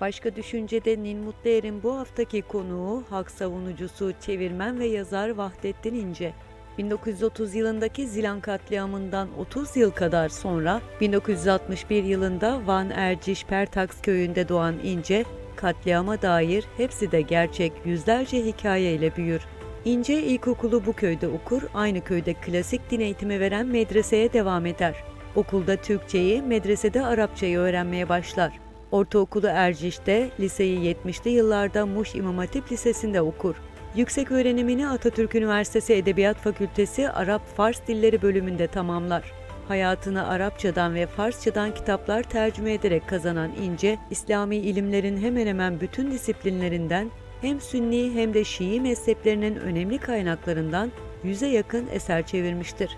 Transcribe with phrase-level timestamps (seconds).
[0.00, 6.32] Başka Düşünce'de Nin Mutluer'in bu haftaki konuğu hak savunucusu, çevirmen ve yazar Vahdettin İnce.
[6.78, 14.74] 1930 yılındaki Zilan katliamından 30 yıl kadar sonra 1961 yılında Van Erciş Pertaks köyünde doğan
[14.84, 15.24] İnce,
[15.56, 19.42] katliama dair hepsi de gerçek yüzlerce hikayeyle büyür.
[19.84, 24.94] İnce ilkokulu bu köyde okur, aynı köyde klasik din eğitimi veren medreseye devam eder.
[25.36, 28.69] Okulda Türkçeyi, medresede Arapçayı öğrenmeye başlar.
[28.92, 33.54] Ortaokulu Erciş'te, liseyi 70'li yıllarda Muş İmam Hatip Lisesi'nde okur.
[33.96, 39.32] Yüksek öğrenimini Atatürk Üniversitesi Edebiyat Fakültesi Arap-Fars Dilleri bölümünde tamamlar.
[39.68, 47.10] Hayatını Arapçadan ve Farsçadan kitaplar tercüme ederek kazanan İnce, İslami ilimlerin hemen hemen bütün disiplinlerinden
[47.40, 50.90] hem Sünni hem de Şii mezheplerinin önemli kaynaklarından
[51.24, 52.96] yüze yakın eser çevirmiştir.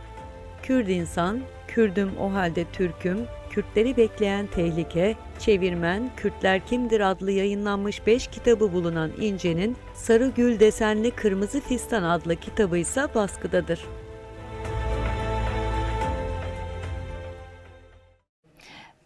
[0.62, 3.18] Kürt insan, Kürdüm o halde Türküm,
[3.52, 11.10] Kürtleri bekleyen tehlike, çevirmen, Kürtler kimdir adlı yayınlanmış 5 kitabı bulunan İnce'nin Sarı Gül desenli
[11.10, 13.80] Kırmızı Fistan adlı kitabı ise baskıdadır.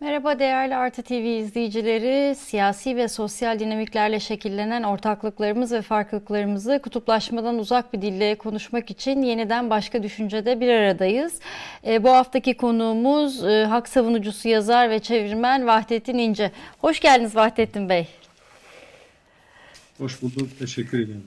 [0.00, 2.34] Merhaba değerli Artı TV izleyicileri.
[2.34, 9.70] Siyasi ve sosyal dinamiklerle şekillenen ortaklıklarımız ve farklılıklarımızı kutuplaşmadan uzak bir dille konuşmak için yeniden
[9.70, 11.40] başka düşüncede bir aradayız.
[11.86, 16.50] E, bu haftaki konuğumuz e, hak savunucusu, yazar ve çevirmen Vahdettin İnce.
[16.78, 18.08] Hoş geldiniz Vahdettin Bey.
[19.98, 20.48] Hoş bulduk.
[20.58, 21.24] Teşekkür ederim.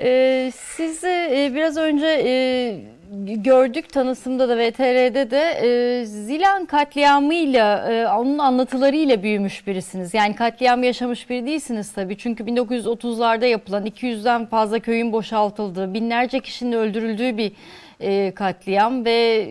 [0.00, 2.93] Ee, sizi e, biraz önce e,
[3.26, 10.14] gördük tanısımda da VTR'de de e, Zilan katliamıyla e, onun anlatılarıyla büyümüş birisiniz.
[10.14, 12.18] Yani katliam yaşamış biri değilsiniz tabii.
[12.18, 17.52] Çünkü 1930'larda yapılan 200'den fazla köyün boşaltıldığı, binlerce kişinin öldürüldüğü bir
[18.00, 19.46] e, katliam ve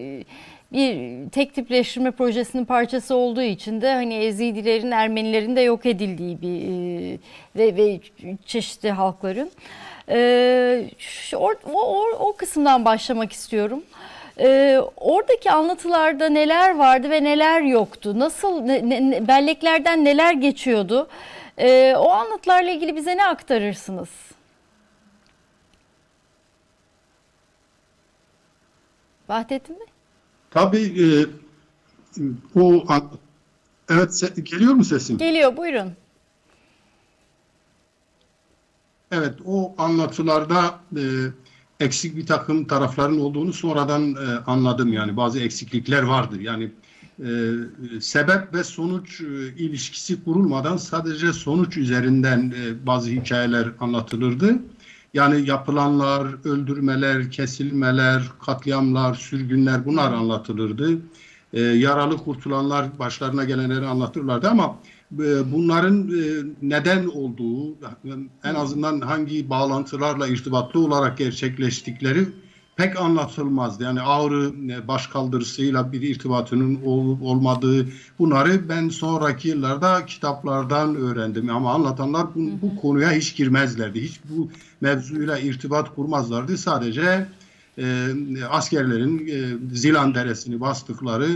[0.73, 6.61] bir tek tipleştirme projesinin parçası olduğu için de hani Ezidilerin, Ermenilerin de yok edildiği bir
[6.61, 7.17] e,
[7.55, 7.99] ve, ve
[8.45, 9.51] çeşitli halkların.
[10.09, 13.83] E, şu, o, o, o kısımdan başlamak istiyorum.
[14.39, 18.19] E, oradaki anlatılarda neler vardı ve neler yoktu?
[18.19, 21.07] Nasıl ne, ne, belleklerden neler geçiyordu?
[21.57, 24.09] E, o anlatılarla ilgili bize ne aktarırsınız?
[29.29, 29.87] Vahdettin Bey?
[30.51, 31.07] Tabii e,
[32.59, 32.83] o
[33.89, 35.17] evet geliyor mu sesim?
[35.17, 35.93] Geliyor buyurun.
[39.13, 41.03] Evet o anlatılarda e,
[41.79, 46.71] eksik bir takım tarafların olduğunu sonradan e, anladım yani bazı eksiklikler vardı yani
[47.19, 47.29] e,
[47.99, 54.59] sebep ve sonuç e, ilişkisi kurulmadan sadece sonuç üzerinden e, bazı hikayeler anlatılırdı.
[55.13, 60.97] Yani yapılanlar, öldürmeler, kesilmeler, katliamlar, sürgünler bunlar anlatılırdı.
[61.53, 64.75] E, yaralı kurtulanlar başlarına gelenleri anlatırlardı ama
[65.51, 67.75] bunların e, neden olduğu,
[68.43, 72.27] en azından hangi bağlantılarla irtibatlı olarak gerçekleştikleri
[72.75, 73.83] pek anlatılmazdı.
[73.83, 77.87] Yani Ağrı e, başkaldırısıyla bir irtibatının olup olmadığı
[78.19, 81.49] bunları ben sonraki yıllarda kitaplardan öğrendim.
[81.49, 84.01] Ama anlatanlar bu, bu konuya hiç girmezlerdi.
[84.01, 84.49] Hiç bu
[84.81, 86.57] mevzuyla irtibat kurmazlardı.
[86.57, 87.27] Sadece
[87.77, 88.07] e,
[88.49, 91.27] askerlerin e, Zilan Deresi'ni bastıkları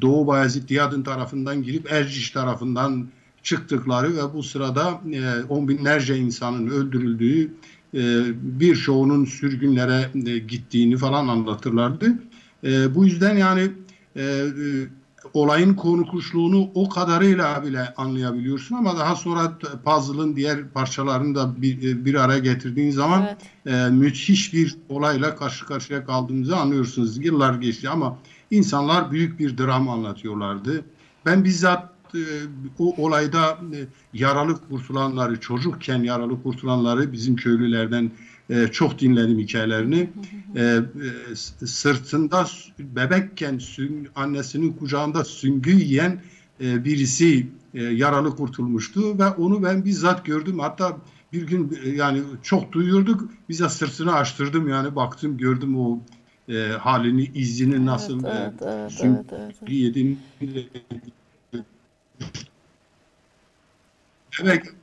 [0.00, 3.08] Doğu Bayezid Diyadın tarafından girip Erciş tarafından
[3.42, 7.50] çıktıkları ve bu sırada e, on binlerce insanın öldürüldüğü
[7.94, 8.22] e,
[8.60, 12.06] birçoğunun sürgünlere e, gittiğini falan anlatırlardı.
[12.64, 13.70] E, bu yüzden yani
[15.32, 22.14] olayın konukuşluğunu o kadarıyla bile anlayabiliyorsun ama daha sonra puzzle'ın diğer parçalarını da bir, bir
[22.14, 23.28] araya getirdiğin zaman
[23.66, 23.92] evet.
[23.92, 27.24] müthiş bir olayla karşı karşıya kaldığımızı anlıyorsunuz.
[27.24, 28.18] Yıllar geçti ama
[28.50, 30.84] insanlar büyük bir dram anlatıyorlardı.
[31.26, 32.22] Ben bizzat e,
[32.78, 33.78] o olayda e,
[34.12, 38.10] yaralı kurtulanları, çocukken yaralı kurtulanları bizim köylülerden
[38.50, 40.10] e, çok dinledim hikayelerini.
[41.64, 42.46] Sırtında
[42.78, 43.60] bebekken
[44.14, 46.20] annesinin kucağında süngü yiyen
[46.60, 50.58] birisi yaralı kurtulmuştu ve onu ben bizzat gördüm.
[50.58, 50.98] Hatta
[51.32, 53.30] bir gün yani çok duyuyorduk.
[53.48, 56.00] Bize sırtını açtırdım yani baktım gördüm o
[56.48, 59.70] e, halini, izini nasıl evet, evet, e, evet, evet, evet.
[59.70, 60.18] yediğini
[64.42, 64.74] Evet.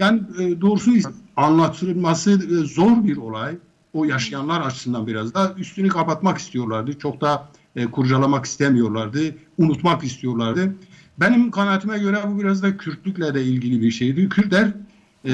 [0.00, 0.90] Yani e, doğrusu
[1.36, 3.56] anlatılması e, zor bir olay.
[3.92, 6.98] O yaşayanlar açısından biraz da üstünü kapatmak istiyorlardı.
[6.98, 9.18] Çok da e, kurcalamak istemiyorlardı.
[9.58, 10.74] Unutmak istiyorlardı.
[11.20, 14.28] Benim kanaatime göre bu biraz da Kürtlükle de ilgili bir şeydi.
[14.28, 14.72] Kürtler
[15.24, 15.32] e,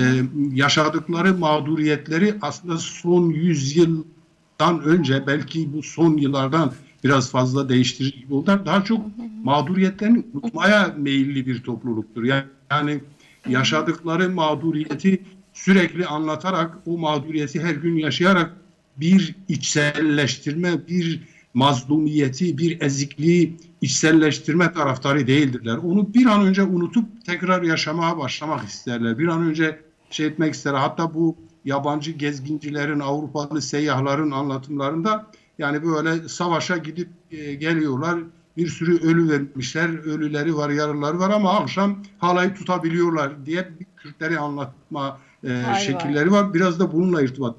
[0.53, 6.73] yaşadıkları mağduriyetleri aslında son yüzyıldan önce belki bu son yıllardan
[7.05, 8.67] biraz fazla değiştirici oldular.
[8.67, 9.01] Daha çok
[9.45, 12.25] mağduriyetlerini unutmaya meyilli bir topluluktur.
[12.25, 13.01] Yani, yani
[13.49, 15.23] yaşadıkları mağduriyeti
[15.53, 18.53] sürekli anlatarak o mağduriyeti her gün yaşayarak
[18.97, 21.21] bir içselleştirme, bir
[21.55, 25.77] mazlumiyeti, bir ezikliği içselleştirme taraftarı değildirler.
[25.77, 29.19] Onu bir an önce unutup tekrar yaşamaya başlamak isterler.
[29.19, 30.79] Bir an önce şey etmek isterler.
[30.79, 35.27] Hatta bu yabancı gezgincilerin, Avrupalı seyyahların anlatımlarında
[35.59, 38.21] yani böyle savaşa gidip e, geliyorlar.
[38.57, 39.89] Bir sürü ölü vermişler.
[39.89, 46.55] Ölüleri var, yaralıları var ama akşam halayı tutabiliyorlar diye bir Kürtleri anlatma e, şekilleri var.
[46.55, 47.57] Biraz da bununla irtibat.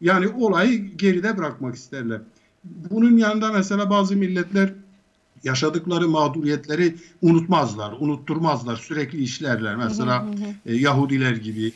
[0.00, 2.20] Yani olayı geride bırakmak isterler.
[2.64, 4.72] Bunun yanında mesela bazı milletler
[5.44, 9.76] yaşadıkları mağduriyetleri unutmazlar, unutturmazlar, sürekli işlerler.
[9.76, 10.26] Mesela
[10.66, 11.72] E, Yahudiler gibi,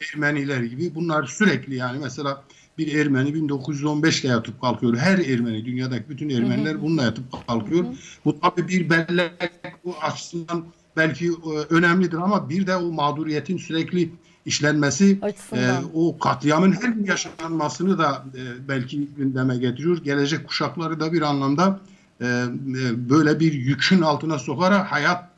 [0.00, 2.44] Ermeniler gibi bunlar sürekli yani mesela
[2.78, 4.96] bir Ermeni 1915'te yatıp kalkıyor.
[4.96, 7.84] Her Ermeni, dünyadaki bütün Ermeniler bununla yatıp kalkıyor.
[8.24, 9.52] Bu tabii bir bellek
[9.84, 10.64] bu açısından
[10.96, 11.30] belki e,
[11.70, 14.10] önemlidir ama bir de o mağduriyetin sürekli
[14.46, 15.18] işlenmesi
[15.52, 20.04] e, o katliamın her gün yaşanmasını da e, belki gündeme getiriyor.
[20.04, 21.80] Gelecek kuşakları da bir anlamda
[22.20, 25.37] e, e, böyle bir yükün altına sokarak hayat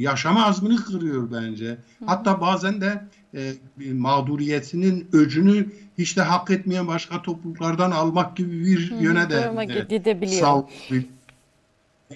[0.00, 1.78] yaşama azmini kırıyor bence.
[2.06, 3.04] Hatta bazen de
[3.34, 3.52] e,
[3.92, 5.66] mağduriyetinin öcünü
[5.98, 10.64] hiç de hak etmeyen başka topluluklardan almak gibi bir yöne de e, gidebiliyor.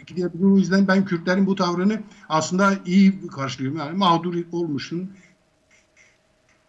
[0.07, 0.53] gidebiliyor.
[0.53, 3.79] O yüzden ben Kürtlerin bu tavrını aslında iyi karşılıyorum.
[3.79, 5.11] Yani mağdur olmuşsun.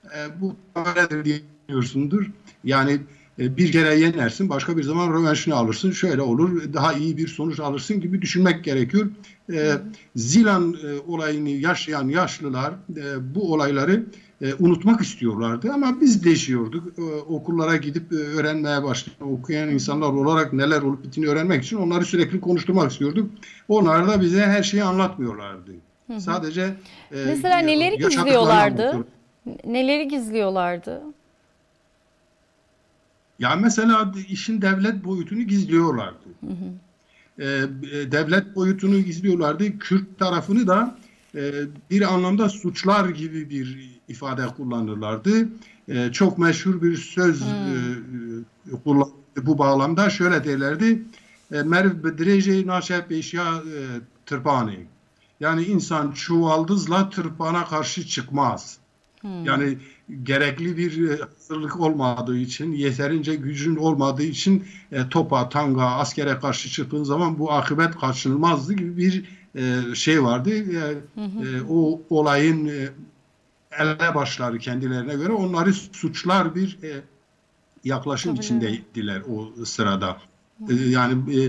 [0.06, 2.32] E, bu böyledir diyorsundur.
[2.64, 3.00] Yani
[3.40, 7.60] e, bir kere yenersin, başka bir zaman rövanşını alırsın, şöyle olur, daha iyi bir sonuç
[7.60, 9.12] alırsın gibi düşünmek gerekiyor.
[9.54, 9.72] E,
[10.16, 14.06] Zilan e, olayını yaşayan yaşlılar e, bu olayları
[14.42, 17.00] e, unutmak istiyorlardı ama biz değişiyorduk.
[17.00, 19.22] E, okullara gidip e, öğrenmeye başladık.
[19.22, 23.32] Okuyan insanlar olarak neler olup bittiğini öğrenmek için onları sürekli konuşturmak istiyorduk.
[23.68, 25.72] Onlar da bize her şeyi anlatmıyorlardı.
[26.08, 26.22] Hı hı.
[26.22, 26.62] Sadece
[27.12, 29.06] e, Mesela neleri gizliyorlardı?
[29.66, 31.02] Neleri gizliyorlardı?
[33.40, 36.26] Ya mesela işin devlet boyutunu gizliyorlardı.
[36.46, 36.85] Hı hı.
[37.40, 37.44] Ee,
[38.12, 39.80] devlet boyutunu gizliyorlardı.
[39.80, 40.98] Kürt tarafını da
[41.36, 41.52] e,
[41.92, 45.50] bir anlamda suçlar gibi bir ifade kullanırlardı.
[45.88, 48.40] E, çok meşhur bir söz hmm.
[48.74, 50.10] e, kullanırdı bu bağlamda.
[50.10, 51.04] Şöyle derlerdi.
[51.52, 53.80] E, Merv bedrece naşep eşya e,
[54.26, 54.86] tırpani.
[55.40, 58.78] Yani insan çuvaldızla tırpana karşı çıkmaz.
[59.22, 59.46] Hmm.
[59.46, 59.78] Yani
[60.24, 66.70] gerekli bir e, hazırlık olmadığı için, yeterince gücün olmadığı için e, topa, tanga, askere karşı
[66.70, 69.26] çıktığın zaman bu akıbet kaçınılmazdı gibi bir
[69.56, 70.50] e, şey vardı.
[70.50, 70.80] E,
[71.20, 71.58] hı hı.
[71.58, 72.90] E, o olayın e,
[73.80, 77.02] elebaşları kendilerine göre onları suçlar bir e,
[77.84, 80.22] yaklaşım Tabii içindeydiler o sırada.
[80.70, 81.40] E, yani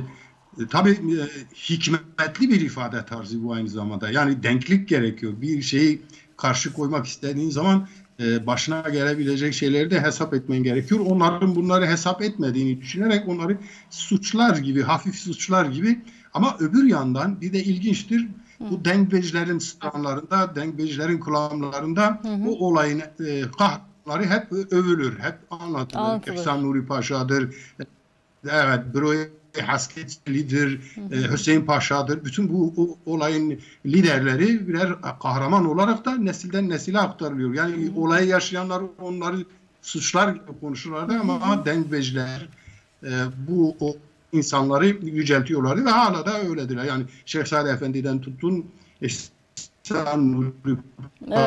[0.59, 4.11] e, tabii e, hikmetli bir ifade tarzı bu aynı zamanda.
[4.11, 5.33] Yani denklik gerekiyor.
[5.41, 6.03] Bir şeyi
[6.37, 7.89] karşı koymak istediğin zaman
[8.21, 11.01] e, başına gelebilecek şeyleri de hesap etmen gerekiyor.
[11.01, 13.59] Onların bunları hesap etmediğini düşünerek onları
[13.91, 16.01] suçlar gibi, hafif suçlar gibi
[16.35, 18.27] ama öbür yandan bir de ilginçtir.
[18.61, 26.03] Bu dengbecilerin stranlarında, dengbecilerin kulağımlarında bu olayın e, kahları hep övülür, hep anlatılır.
[26.33, 27.55] Efsan Nuri Paşa'dır,
[28.45, 29.29] evet, Broye
[29.63, 30.81] Hasketli'dir,
[31.13, 32.25] e, Hüseyin Paşa'dır.
[32.25, 34.89] Bütün bu o, olayın liderleri birer
[35.23, 37.55] kahraman olarak da nesilden nesile aktarılıyor.
[37.55, 39.37] Yani hı olayı yaşayanlar onları
[39.83, 42.49] suçlar konuşurlardı ama dengbeciler
[43.03, 43.11] e,
[43.49, 43.97] bu o
[44.33, 46.85] insanları yüceltiyorlardı ve hala da öyledir.
[46.85, 48.67] Yani Şehzade Efendi'den tutun
[49.01, 50.77] İhsan Nuri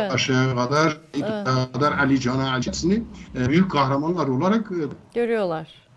[0.09, 0.55] Paşa'ya evet.
[0.55, 1.73] kadar, evet.
[1.73, 2.93] kadar Ali Can'a acısını
[3.35, 4.75] e, büyük kahramanlar olarak e,
[5.15, 5.88] görüyorlar.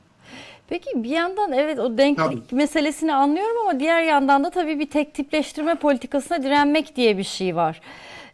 [0.72, 2.56] Peki bir yandan evet o denklik tabii.
[2.56, 7.56] meselesini anlıyorum ama diğer yandan da tabii bir tek tipleştirme politikasına direnmek diye bir şey
[7.56, 7.80] var.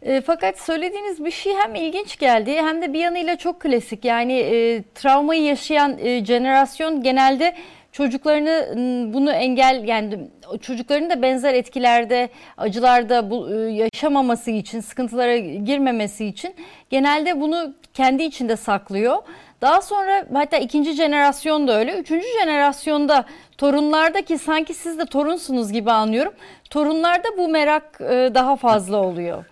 [0.01, 4.05] E, fakat söylediğiniz bir şey hem ilginç geldi hem de bir yanıyla çok klasik.
[4.05, 7.55] Yani e, travmayı yaşayan e, jenerasyon genelde
[7.91, 8.73] çocuklarını
[9.13, 10.19] bunu engel yani
[10.61, 16.55] çocukların da benzer etkilerde acılarda bu, yaşamaması için sıkıntılara girmemesi için
[16.89, 19.17] genelde bunu kendi içinde saklıyor.
[19.61, 21.93] Daha sonra hatta ikinci jenerasyon da öyle.
[21.93, 23.25] Üçüncü jenerasyonda
[23.57, 26.33] torunlarda ki sanki siz de torunsunuz gibi anlıyorum.
[26.69, 27.99] Torunlarda bu merak
[28.33, 29.45] daha fazla oluyor.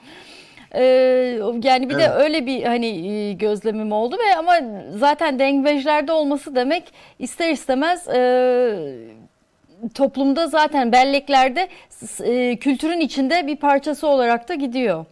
[0.77, 2.10] Ee, yani bir evet.
[2.10, 4.53] de öyle bir hani e, gözlemim oldu ve ama
[4.96, 6.84] zaten dengbejlerde olması demek
[7.19, 8.19] ister istemez e,
[9.93, 11.67] toplumda zaten belleklerde
[12.24, 15.05] e, kültürün içinde bir parçası olarak da gidiyor.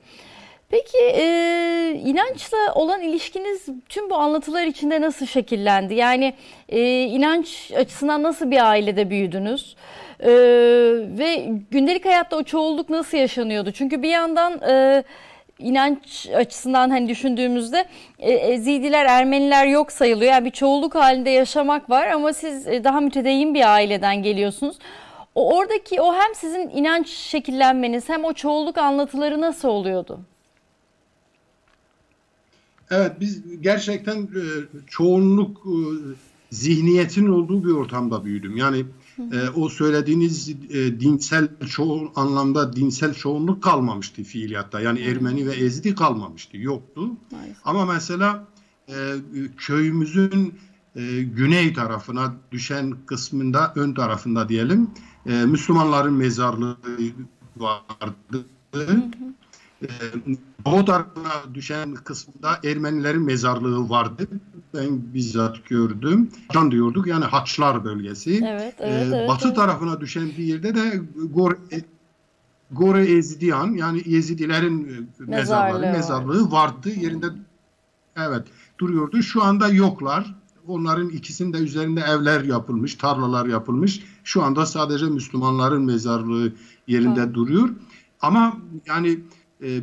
[0.69, 5.93] Peki e, inançla olan ilişkiniz tüm bu anlatılar içinde nasıl şekillendi?
[5.93, 6.33] Yani
[6.69, 9.75] e, inanç açısından nasıl bir ailede büyüdünüz?
[10.19, 10.31] E,
[11.17, 13.71] ve gündelik hayatta o çoğulluk nasıl yaşanıyordu?
[13.71, 14.61] Çünkü bir yandan...
[14.61, 15.03] E,
[15.59, 17.85] inanç açısından hani düşündüğümüzde
[18.19, 20.31] e, Ezidiler, Ermeniler yok sayılıyor.
[20.31, 24.77] Yani bir çoğunluk halinde yaşamak var ama siz e, daha mütedeyyin bir aileden geliyorsunuz.
[25.35, 30.19] O oradaki o hem sizin inanç şekillenmeniz hem o çoğunluk anlatıları nasıl oluyordu?
[32.91, 34.43] Evet biz gerçekten e,
[34.87, 35.77] çoğunluk e,
[36.49, 38.57] zihniyetin olduğu bir ortamda büyüdüm.
[38.57, 38.85] Yani
[39.19, 44.81] e, o söylediğiniz e, dinsel çoğu anlamda dinsel çoğunluk kalmamıştı fiiliyatta.
[44.81, 47.09] Yani Ermeni ve Ezdi kalmamıştı, yoktu.
[47.31, 47.57] Maalesef.
[47.65, 48.47] Ama mesela
[48.89, 48.93] e,
[49.57, 50.53] köyümüzün
[50.95, 54.89] e, güney tarafına düşen kısmında, ön tarafında diyelim,
[55.25, 56.77] e, Müslümanların mezarlığı
[57.57, 58.45] vardı.
[58.73, 59.11] E, Doğu
[60.85, 64.27] tarafına düşen kısmında Ermenilerin mezarlığı vardı.
[64.73, 66.29] Ben bizzat gördüm.
[66.53, 68.45] Can diyorduk yani Haçlar bölgesi.
[68.45, 69.55] Evet, evet, Ee, evet, batı evet.
[69.55, 71.01] tarafına düşen bir yerde de
[71.33, 71.57] Gore,
[72.71, 76.89] Gore Ezidiyan yani Yezidilerin e, mezarları, Mezarlığı mezarlığı vardı.
[76.89, 77.25] Yerinde
[78.17, 78.43] evet
[78.79, 79.21] duruyordu.
[79.21, 80.35] Şu anda yoklar.
[80.67, 84.03] Onların ikisinin de üzerinde evler yapılmış, tarlalar yapılmış.
[84.23, 86.53] Şu anda sadece Müslümanların mezarlığı
[86.87, 87.69] yerinde duruyor.
[88.21, 89.19] Ama yani
[89.65, 89.81] e, e,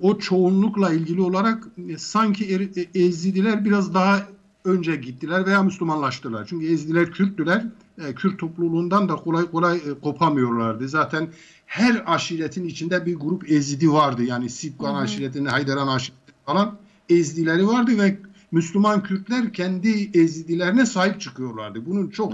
[0.00, 4.28] o çoğunlukla ilgili olarak e, sanki Er- e, Ezidiler biraz daha
[4.64, 6.46] önce gittiler veya Müslümanlaştılar.
[6.46, 7.64] Çünkü Ezidiler Kürttüler.
[7.98, 10.88] E, Kürt topluluğundan da kolay kolay e, kopamıyorlardı.
[10.88, 11.28] Zaten
[11.66, 14.22] her aşiretin içinde bir grup Ezidi vardı.
[14.24, 18.18] Yani Sipkan aşiretinin, Haydaran aşireti falan Ezidileri vardı ve
[18.52, 21.86] Müslüman Kürtler kendi Ezidilerine sahip çıkıyorlardı.
[21.86, 22.32] Bunun çok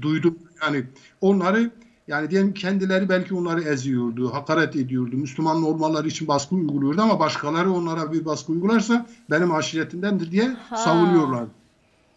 [0.00, 0.38] duydum.
[0.62, 0.84] Yani
[1.20, 1.70] onları
[2.08, 5.16] yani diyelim kendileri belki onları eziyordu, hakaret ediyordu.
[5.16, 10.76] Müslüman olmaları için baskı uyguluyordu ama başkaları onlara bir baskı uygularsa benim aşiretimdendir diye Ha.
[10.76, 11.44] savunuyorlar.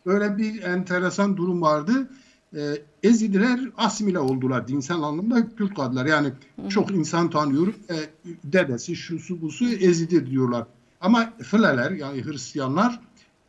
[0.06, 2.10] Böyle bir enteresan durum vardı.
[2.56, 2.60] Ee,
[3.04, 6.06] Ezidiler asimile oldular dinsel anlamda Kürt kaldılar.
[6.06, 6.32] Yani
[6.70, 7.75] çok insan tanıyorum.
[7.89, 7.96] Ee,
[8.44, 10.68] dedesi, şusu, busu Ezidi diyorlar.
[11.01, 13.00] Ama Fileler yani Hristiyanlar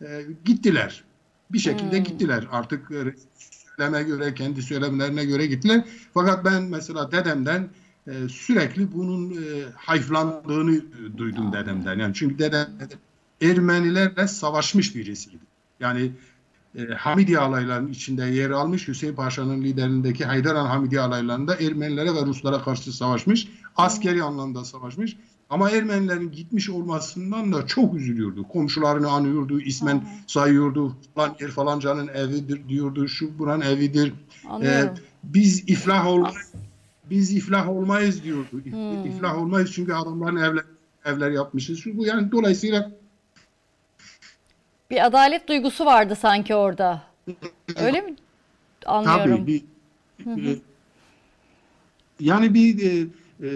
[0.03, 0.07] e,
[0.45, 1.05] gittiler.
[1.53, 2.49] Bir şekilde gittiler.
[2.53, 3.15] Artık e,
[3.77, 5.85] söyleme göre, kendi söylemlerine göre gittiler.
[6.15, 7.69] Fakat ben mesela dedemden
[8.07, 9.37] e, sürekli bunun e,
[9.77, 10.81] hayflandığını
[11.17, 11.99] duydum dedemden.
[11.99, 12.69] Yani çünkü dedem
[13.43, 15.39] Ermenilerle savaşmış birisiydi.
[15.81, 16.13] Yani
[16.79, 22.63] e, Hamidi alaylarının içinde yer almış Hüseyin Paşa'nın liderliğindeki Haydaran Hamidi alaylarında Ermenilere ve Ruslara
[22.63, 23.49] karşı savaşmış.
[23.77, 25.17] Askeri anlamda savaşmış.
[25.51, 28.49] Ama Ermenilerin gitmiş olmasından da çok üzülüyordu.
[28.49, 30.97] Komşularını anıyordu, ismen sayıyordu.
[31.15, 34.13] Falan yer falancanın evidir diyordu, şu buranın evidir.
[34.49, 34.95] Anlıyorum.
[34.97, 36.53] Ee, biz iflah olmayız.
[37.11, 38.63] Biz iflah olmayız diyordu.
[38.67, 40.65] İf- İflah olmayız çünkü adamların evler
[41.05, 41.79] evler yapmışız.
[41.79, 42.91] Şu bu yani dolayısıyla
[44.91, 47.03] Bir adalet duygusu vardı sanki orada.
[47.77, 48.15] Öyle mi?
[48.87, 49.31] Anlıyorum.
[49.31, 50.59] Tabii bir e,
[52.21, 53.07] yani bir e,
[53.43, 53.51] e,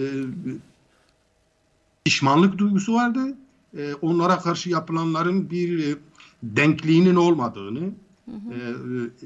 [2.05, 3.37] pişmanlık duygusu vardı.
[3.77, 5.97] E, onlara karşı yapılanların bir e,
[6.43, 7.93] denkliğinin olmadığını
[8.29, 8.71] e, e,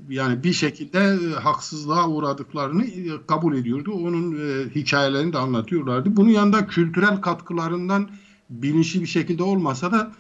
[0.09, 2.85] yani bir şekilde e, haksızlığa uğradıklarını
[3.27, 3.93] kabul ediyordu.
[3.93, 4.33] Onun
[4.75, 6.17] hikayelerini de anlatıyorlardı.
[6.17, 8.09] Bunun yanında kültürel katkılarından
[8.51, 10.13] bilinçli bir şekilde olmasa da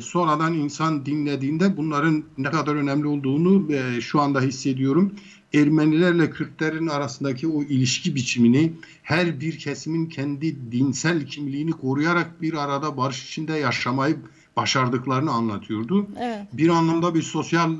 [0.00, 3.68] sonradan insan dinlediğinde bunların ne kadar önemli olduğunu
[4.00, 5.12] şu anda hissediyorum.
[5.54, 12.96] Ermenilerle Kürtlerin arasındaki o ilişki biçimini her bir kesimin kendi dinsel kimliğini koruyarak bir arada
[12.96, 14.16] barış içinde yaşamayı
[14.56, 16.06] başardıklarını anlatıyordu.
[16.20, 16.46] Evet.
[16.52, 17.78] Bir anlamda bir sosyal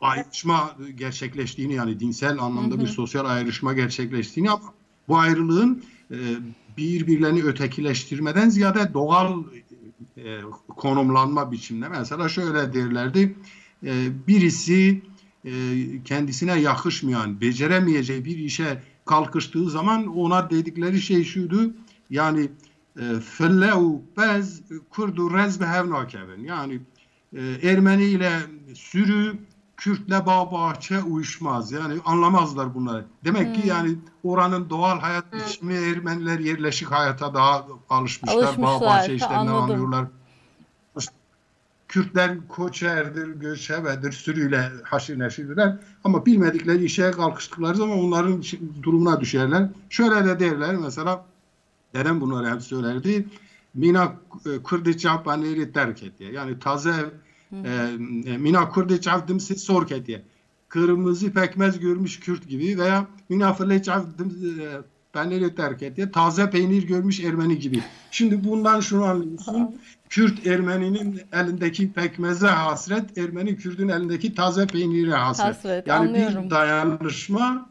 [0.00, 4.74] ayrışma gerçekleştiğini yani dinsel anlamda bir sosyal ayrışma gerçekleştiğini ama
[5.08, 6.16] bu ayrılığın e,
[6.76, 9.42] birbirlerini ötekileştirmeden ziyade doğal
[10.16, 13.34] e, konumlanma biçiminde mesela şöyle derlerdi
[13.84, 15.02] e, birisi
[15.44, 15.52] e,
[16.04, 21.74] kendisine yakışmayan beceremeyeceği bir işe kalkıştığı zaman ona dedikleri şey şuydu
[22.10, 22.50] yani
[23.20, 23.82] fellev
[24.16, 26.80] bez kurdu rezbe hevnakevin yani
[27.36, 28.40] e, Ermeni ile
[28.74, 29.38] sürü
[29.78, 31.72] Kürtle bağ bahçe uyuşmaz.
[31.72, 33.04] Yani anlamazlar bunları.
[33.24, 38.36] Demek ki yani oranın doğal hayat biçimi Ermeniler yerleşik hayata daha alışmışlar.
[38.36, 39.62] Alışmışlar, Bağ bahçe işlerinden anladım.
[39.62, 40.06] anlıyorlar.
[41.88, 45.76] Kürtler koçerdir, göçebedir, sürüyle haşir neşirdiler.
[46.04, 48.42] Ama bilmedikleri işe kalkıştıkları zaman onların
[48.82, 49.68] durumuna düşerler.
[49.90, 51.24] Şöyle de derler mesela,
[51.94, 53.26] dedem bunları hep söylerdi.
[53.74, 54.16] Mina
[54.64, 56.32] Kürdiçah baneri terk et diye.
[56.32, 57.10] Yani taze
[57.52, 57.96] e,
[58.38, 60.22] Mina Kürdiçah dimsi sork et diye.
[60.68, 63.54] Kırmızı pekmez görmüş Kürt gibi veya Mina
[65.12, 66.10] Fırleçah baneri terk et diye.
[66.10, 67.82] Taze peynir görmüş Ermeni gibi.
[68.10, 69.76] Şimdi bundan şunu anlıyorsun.
[70.08, 75.46] Kürt Ermeninin elindeki pekmeze hasret, Ermeni Kürt'ün elindeki taze peynire hasret.
[75.46, 76.44] Hasret, yani anlıyorum.
[76.44, 77.68] bir dayanışma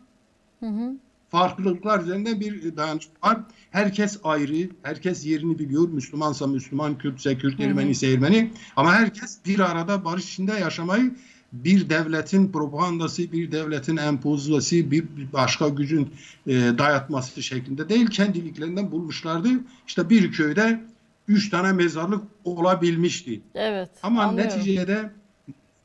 [0.60, 0.96] Hı hı.
[1.30, 3.40] farklılıklar üzerinde bir dayanışma var.
[3.72, 5.90] Herkes ayrı, herkes yerini biliyor.
[5.90, 8.52] Müslümansa Müslüman, Kürtse Kürt, Ermeni ise Ermeni.
[8.76, 11.16] Ama herkes bir arada barış içinde yaşamayı
[11.54, 16.10] bir devletin propagandası, bir devletin empozasyonu, bir başka gücün
[16.48, 19.50] e, dayatması şeklinde değil, kendiliklerinden bulmuşlardı.
[19.88, 20.84] İşte bir köyde
[21.28, 23.42] üç tane mezarlık olabilmişti.
[23.56, 23.90] Evet.
[24.04, 24.58] Ama anlıyorum.
[24.58, 25.12] neticede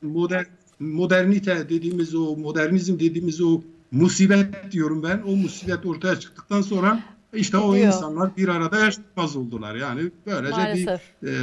[0.01, 0.45] moder,
[0.79, 5.21] modernite dediğimiz o, modernizm dediğimiz o musibet diyorum ben.
[5.27, 7.03] O musibet ortaya çıktıktan sonra
[7.33, 7.87] işte o Gidiyor.
[7.87, 9.75] insanlar bir arada yaşamaz oldular.
[9.75, 11.01] Yani böylece Maalesef.
[11.21, 11.33] bir e,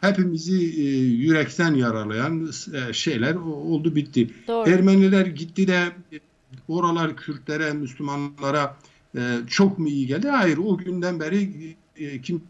[0.00, 4.30] hepimizi e, yürekten yaralayan e, şeyler oldu bitti.
[4.48, 4.70] Doğru.
[4.70, 5.78] Ermeniler gitti de
[6.12, 6.16] e,
[6.68, 8.76] oralar Kürtlere, Müslümanlara
[9.16, 10.28] e, çok mu iyi geldi?
[10.28, 10.58] Hayır.
[10.58, 12.42] O günden beri e, kim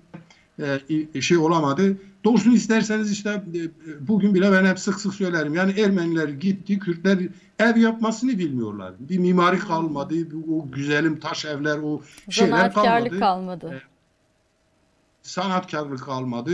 [1.14, 1.96] e, şey olamadı.
[2.24, 3.60] Doğrusunu isterseniz işte e,
[4.08, 5.54] bugün bile ben hep sık sık söylerim.
[5.54, 7.18] Yani Ermeniler gitti, Kürtler
[7.58, 8.94] ev yapmasını bilmiyorlar.
[8.98, 13.18] Bir mimari kalmadı, bir o güzelim taş evler, o şeyler kalmadı.
[13.18, 13.82] kalmadı.
[15.28, 16.50] Sanatkarlık kalmadı,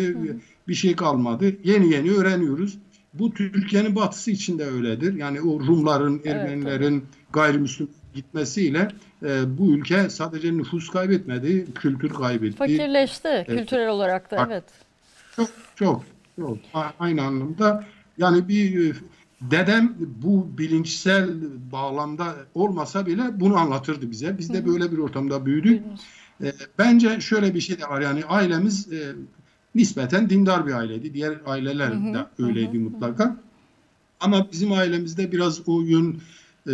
[0.69, 1.57] bir şey kalmadı.
[1.65, 2.79] Yeni yeni öğreniyoruz.
[3.15, 5.15] Bu Türkiye'nin batısı için de öyledir.
[5.15, 8.89] Yani o Rumların, Evet, Ermenilerin gayrimüslim gitmesiyle
[9.23, 12.57] e, bu ülke sadece nüfus kaybetmedi, kültür kaybetti.
[12.57, 14.65] Fakirleşti kültürel olarak da evet.
[15.37, 16.05] Çok çok
[16.37, 16.59] çok
[17.01, 17.85] aynı anlamda
[18.19, 18.95] yani bir e,
[19.41, 21.29] dedem bu bilinçsel
[21.73, 24.39] bağlamda olmasa bile bunu anlatırdı bize.
[24.39, 25.83] Biz de böyle bir ortamda büyüdük.
[26.43, 29.15] E, Bence şöyle bir şey de var yani ailemiz e,
[29.75, 31.15] nispeten dindar bir aileydi.
[31.15, 33.37] Diğer aileler de öyleydi mutlaka.
[34.21, 36.21] Ama bizim ailemizde biraz o yön
[36.67, 36.73] e,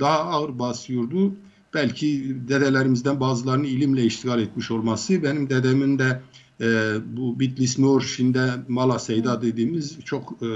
[0.00, 1.34] daha ağır basıyordu.
[1.74, 5.22] Belki dedelerimizden bazılarını ilimle iştigal etmiş olması.
[5.22, 6.20] Benim dedemin de
[6.60, 10.48] e, bu Bitlis Norşin'de Mala Seyda dediğimiz çok e,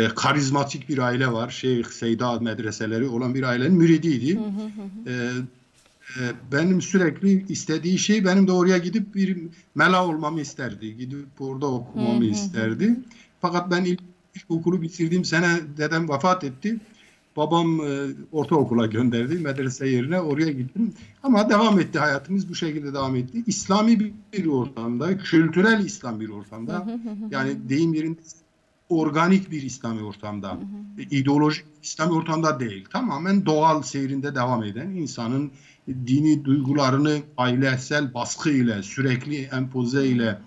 [0.00, 1.50] e, karizmatik bir aile var.
[1.50, 4.40] Şeyh Seyda medreseleri olan bir ailenin müridiydi.
[5.06, 5.30] E, e,
[6.52, 9.38] benim sürekli istediği şey benim de oraya gidip bir
[9.74, 10.96] mela olmamı isterdi.
[10.96, 12.96] Gidip orada okumamı isterdi.
[13.40, 14.00] Fakat ben ilk
[14.48, 16.80] okulu bitirdiğim sene dedem vefat etti.
[17.36, 20.92] Babam e, ortaokula gönderdi medrese yerine oraya gittim.
[21.22, 23.44] Ama devam etti hayatımız bu şekilde devam etti.
[23.46, 26.86] İslami bir, bir ortamda, kültürel İslam bir ortamda.
[27.30, 28.20] yani deyim yerinde
[28.88, 30.58] organik bir İslami ortamda.
[31.10, 32.84] İdeolojik İslami ortamda değil.
[32.92, 35.50] Tamamen doğal seyrinde devam eden insanın
[35.88, 40.38] dini duygularını ailesel baskı ile, sürekli empoze ile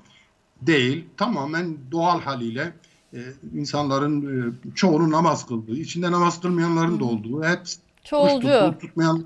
[0.62, 2.74] değil, tamamen doğal haliyle
[3.14, 3.20] e,
[3.56, 7.60] insanların e, çoğunun namaz kıldığı, içinde namaz kılmayanların da olduğu, hep
[8.04, 8.76] Çoğulcu.
[8.82, 9.24] tutmayan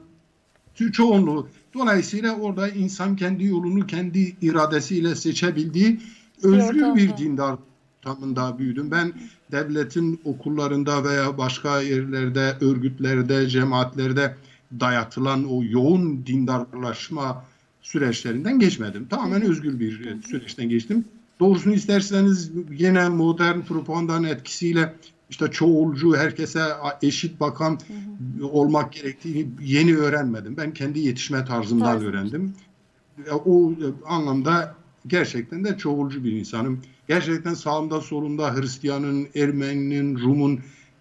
[0.76, 1.48] ço- çoğunluğu.
[1.74, 6.00] Dolayısıyla orada insan kendi yolunu kendi iradesiyle seçebildiği
[6.44, 7.56] özgür bir dindar
[8.00, 8.92] ortamında büyüdüm.
[8.92, 9.14] Ben
[9.52, 14.36] devletin okullarında veya başka yerlerde, örgütlerde, cemaatlerde
[14.80, 17.46] dayatılan o yoğun dindarlaşma
[17.82, 19.08] süreçlerinden geçmedim.
[19.10, 21.06] Tamamen özgür bir süreçten geçtim.
[21.40, 24.94] Doğrusunu isterseniz yine modern propagandanın etkisiyle
[25.30, 26.64] işte çoğulcu, herkese
[27.02, 27.80] eşit bakan
[28.42, 30.58] olmak gerektiğini yeni öğrenmedim.
[30.58, 32.14] Ben kendi yetişme tarzımdan Tarzınız.
[32.14, 32.54] öğrendim.
[33.28, 34.76] E, O e, anlamda
[35.08, 36.82] gerçekten de çoğulcu bir insanım.
[37.08, 40.60] Gerçekten sağımda solumda Hristiyanın, Ermeninin, Rum'un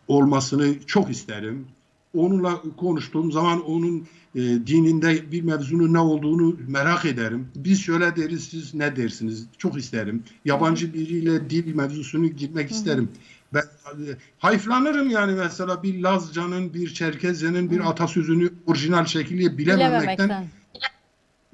[0.08, 1.66] olmasını çok isterim.
[2.14, 7.48] Onunla konuştuğum zaman onun e, dininde bir mevzunun ne olduğunu merak ederim.
[7.56, 9.46] Biz şöyle deriz, siz ne dersiniz?
[9.58, 10.22] Çok isterim.
[10.44, 13.08] Yabancı biriyle dil mevzusunu girmek isterim.
[13.54, 14.04] Ben e,
[14.38, 20.46] hayıflanırım yani mesela bir Lazca'nın, bir Çerkezce'nin bir atasözünü orijinal şekilde bilememekten Bilememekten.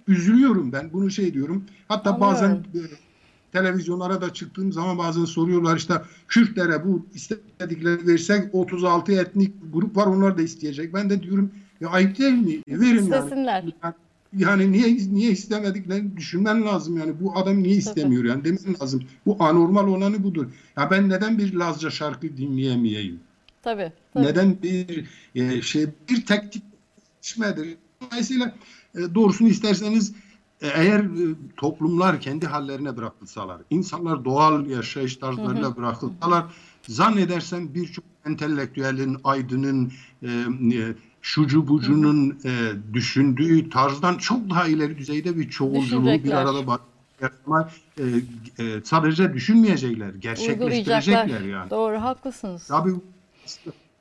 [0.08, 0.92] üzülüyorum ben.
[0.92, 1.64] Bunu şey diyorum.
[1.88, 2.34] Hatta Anlıyorum.
[2.34, 3.07] bazen e,
[3.52, 5.94] televizyonlara da çıktığım zaman bazen soruyorlar işte
[6.28, 10.94] Kürtlere bu istedikleri versek 36 etnik grup var onlar da isteyecek.
[10.94, 12.62] Ben de diyorum ya ayıp değil mi?
[12.68, 13.64] Verin İstesinler.
[13.82, 13.94] yani.
[14.36, 19.02] Yani niye niye istemediklerini düşünmen lazım yani bu adam niye istemiyor yani demen lazım.
[19.26, 20.46] Bu anormal olanı budur.
[20.76, 23.20] Ya ben neden bir Lazca şarkı dinleyemeyeyim?
[23.62, 23.92] Tabii.
[24.14, 24.24] tabii.
[24.24, 26.62] Neden bir e, şey bir tek tip
[27.16, 27.76] yetişmedir.
[28.02, 28.54] Dolayısıyla
[28.94, 30.12] e, doğrusunu isterseniz
[30.60, 36.44] eğer e, toplumlar kendi hallerine bırakılsalar, insanlar doğal yaşayış tarzlarıyla bırakılsalar,
[36.88, 39.92] zannedersem birçok entelektüelin, aydının,
[40.22, 40.28] e,
[40.72, 46.80] e, şucu bucunun e, düşündüğü tarzdan çok daha ileri düzeyde bir çoğulculuğu bir arada bak-
[47.22, 48.04] yapma, e,
[48.64, 51.70] e, sadece düşünmeyecekler, gerçekleştirecekler yani.
[51.70, 52.66] Doğru haklısınız.
[52.66, 52.94] Tabii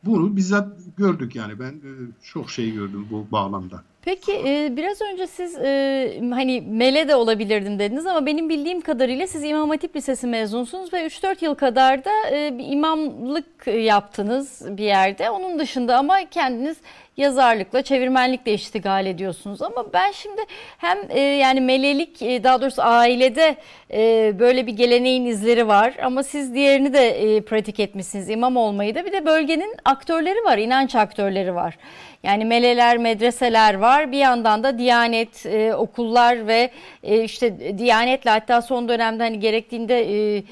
[0.03, 1.91] bunu bizzat gördük yani ben e,
[2.23, 3.83] çok şey gördüm bu bağlamda.
[4.07, 9.27] Peki e, biraz önce siz e, hani mele de olabilirdim dediniz ama benim bildiğim kadarıyla
[9.27, 14.83] siz İmam Hatip Lisesi mezunsunuz ve 3-4 yıl kadar da e, bir imamlık yaptınız bir
[14.83, 15.29] yerde.
[15.29, 16.77] Onun dışında ama kendiniz
[17.17, 19.61] yazarlıkla, çevirmenlikle iştigal ediyorsunuz.
[19.61, 20.41] Ama ben şimdi
[20.77, 23.55] hem e, yani melelik e, daha doğrusu ailede
[23.93, 28.95] e, böyle bir geleneğin izleri var ama siz diğerini de e, pratik etmişsiniz imam olmayı
[28.95, 31.77] da bir de bölgenin aktörleri var, inanç aktörleri var.
[32.23, 34.11] Yani meleler, medreseler var.
[34.11, 36.69] Bir yandan da Diyanet, e, okullar ve
[37.03, 40.43] e, işte Diyanetle hatta son dönemde hani gerektiğinde e,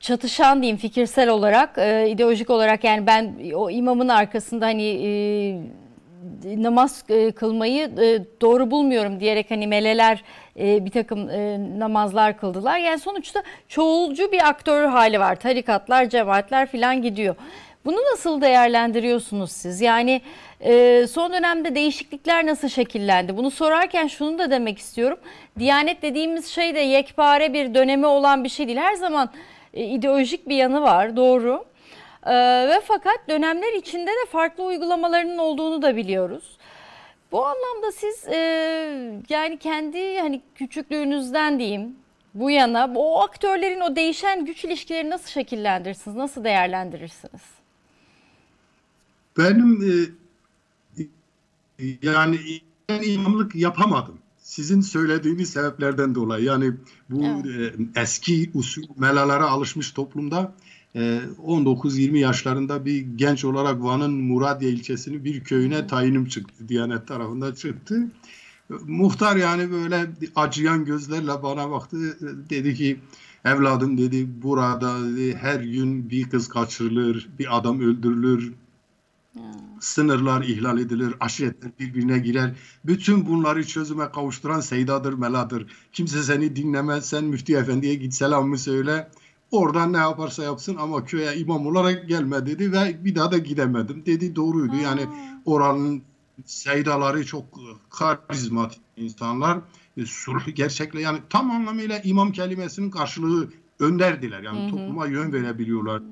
[0.00, 5.10] çatışan diyeyim fikirsel olarak, e, ideolojik olarak yani ben o imamın arkasında hani e,
[6.44, 10.22] namaz e, kılmayı e, doğru bulmuyorum diyerek hani meleler
[10.58, 12.78] e, bir takım e, namazlar kıldılar.
[12.78, 15.36] Yani sonuçta çoğulcu bir aktör hali var.
[15.36, 17.34] Tarikatlar, cemaatler filan gidiyor.
[17.84, 19.80] Bunu nasıl değerlendiriyorsunuz siz?
[19.80, 20.20] Yani
[20.60, 23.36] e, son dönemde değişiklikler nasıl şekillendi?
[23.36, 25.18] Bunu sorarken şunu da demek istiyorum.
[25.58, 28.78] Diyanet dediğimiz şey de yekpare bir dönemi olan bir şey değil.
[28.78, 29.30] Her zaman
[29.74, 31.64] e, ideolojik bir yanı var, doğru.
[32.26, 32.34] E,
[32.68, 36.58] ve fakat dönemler içinde de farklı uygulamalarının olduğunu da biliyoruz.
[37.32, 38.36] Bu anlamda siz e,
[39.28, 41.96] yani kendi hani küçüklüğünüzden diyeyim
[42.34, 47.42] bu yana o aktörlerin o değişen güç ilişkileri nasıl şekillendirirsiniz, nasıl değerlendirirsiniz?
[49.38, 49.82] Benim
[50.98, 52.38] e, yani
[52.88, 54.18] ben imamlık yapamadım.
[54.50, 56.72] Sizin söylediğiniz sebeplerden dolayı yani
[57.10, 57.46] bu Evet.
[57.96, 60.54] e, eski usul melalara alışmış toplumda
[60.94, 66.68] e, 19-20 yaşlarında bir genç olarak Van'ın Muradiye ilçesinin bir köyüne tayinim çıktı.
[66.68, 68.08] Diyanet tarafından çıktı.
[68.86, 71.96] Muhtar yani böyle acıyan gözlerle bana baktı.
[72.50, 73.00] Dedi ki
[73.44, 78.52] evladım dedi burada dedi, her gün bir kız kaçırılır, bir adam öldürülür,
[79.80, 82.54] sınırlar ihlal edilir, aşiretler birbirine girer.
[82.84, 85.66] Bütün bunları çözüme kavuşturan Seydadır, Meladır.
[85.92, 89.10] Kimse seni dinlemez, sen Müftü Efendi'ye git selamımı söyle.
[89.50, 94.02] Oradan ne yaparsa yapsın ama köye imam olarak gelme dedi ve bir daha da gidemedim.
[94.06, 94.76] Dedi doğruydu.
[94.76, 95.06] Yani
[95.44, 96.02] oranın
[96.46, 97.44] Seydaları çok
[97.90, 99.58] karizmatik insanlar.
[99.96, 103.48] E, Sulh gerçekle yani tam anlamıyla imam kelimesinin karşılığı
[103.80, 104.42] önderdiler.
[104.42, 106.02] Yani topluma yön verebiliyorlar.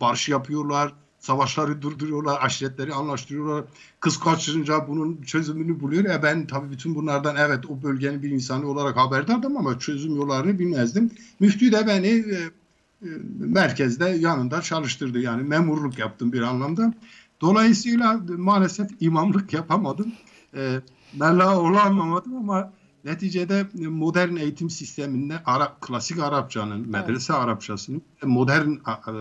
[0.00, 0.92] Barış yapıyorlar.
[1.26, 3.64] Savaşları durduruyorlar, aşiretleri anlaştırıyorlar.
[4.00, 6.04] Kız kaçırınca bunun çözümünü buluyor.
[6.04, 10.58] E ben tabii bütün bunlardan evet o bölgenin bir insanı olarak haberdardım ama çözüm yollarını
[10.58, 11.10] bilmezdim.
[11.40, 12.38] Müftü de beni e,
[13.02, 13.08] e,
[13.38, 15.18] merkezde yanında çalıştırdı.
[15.18, 16.94] Yani memurluk yaptım bir anlamda.
[17.40, 20.12] Dolayısıyla maalesef imamlık yapamadım.
[20.56, 20.80] E,
[21.14, 22.72] Mella olamadım ama
[23.04, 29.12] neticede modern eğitim sisteminde Arap, klasik Arapçanın, medrese Arapçasının modern a-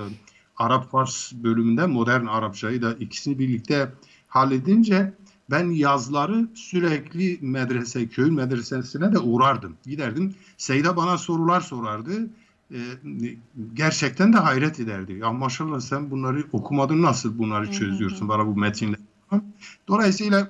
[0.58, 3.92] Arap Fars bölümünde modern Arapçayı da ikisini birlikte
[4.28, 5.14] halledince
[5.50, 9.78] ben yazları sürekli medrese, köy medresesine de uğrardım.
[9.84, 10.36] Giderdim.
[10.58, 12.30] Seyda bana sorular sorardı.
[12.72, 12.78] Ee,
[13.74, 15.14] gerçekten de hayret ederdi.
[15.14, 18.98] Ya maşallah sen bunları okumadın nasıl bunları çözüyorsun bana bu metinle.
[19.88, 20.50] Dolayısıyla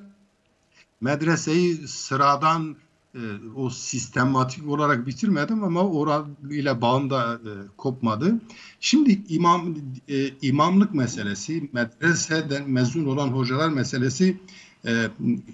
[1.01, 2.75] medreseyi sıradan
[3.15, 3.19] e,
[3.55, 8.35] o sistematik olarak bitirmedim ama orayla bağım da e, kopmadı.
[8.79, 9.75] Şimdi imam
[10.07, 14.37] e, imamlık meselesi, medreseden mezun olan hocalar meselesi
[14.85, 14.91] e,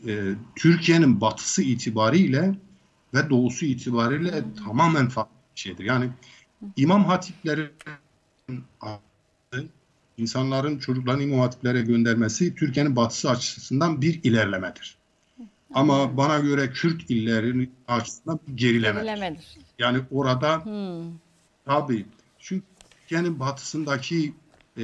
[0.07, 2.55] e, Türkiye'nin batısı itibariyle
[3.13, 5.83] ve doğusu itibariyle tamamen farklı bir şeydir.
[5.83, 6.09] Yani
[6.75, 7.71] imam hatipleri
[10.17, 15.00] insanların çocuklarını imam hatiplere göndermesi Türkiye'nin batısı açısından bir ilerlemedir.
[15.73, 19.05] Ama bana göre Kürt illerinin açısından bir gerilemedir.
[19.05, 19.57] Gerilemedir.
[19.79, 21.03] Yani orada Hmm.
[21.65, 22.05] tabii
[22.39, 22.65] çünkü
[22.99, 24.33] Türkiye'nin batısındaki
[24.77, 24.83] e,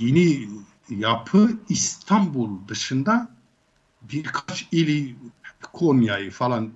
[0.00, 0.48] dini
[0.90, 3.28] yapı İstanbul dışında
[4.02, 5.16] birkaç ili
[5.72, 6.70] Konya'yı falan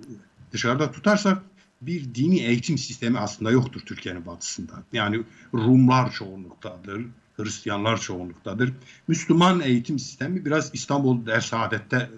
[0.51, 1.43] dışarıda tutarsak
[1.81, 4.73] bir dini eğitim sistemi aslında yoktur Türkiye'nin batısında.
[4.93, 7.05] Yani Rumlar çoğunluktadır,
[7.37, 8.73] Hristiyanlar çoğunluktadır.
[9.07, 12.09] Müslüman eğitim sistemi biraz İstanbul Dersaadet'te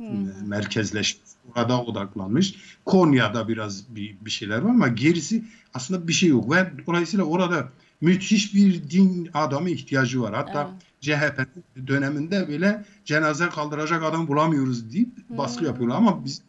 [0.00, 0.12] e,
[0.46, 1.28] merkezleşmiş.
[1.56, 2.54] Orada odaklanmış.
[2.84, 6.54] Konya'da biraz bir, bir şeyler var ama gerisi aslında bir şey yok.
[6.54, 7.68] Ve dolayısıyla orada
[8.00, 10.34] müthiş bir din adamı ihtiyacı var.
[10.34, 11.46] Hatta CHP
[11.86, 15.96] döneminde bile cenaze kaldıracak adam bulamıyoruz deyip baskı yapıyorlar.
[15.96, 16.42] Ama biz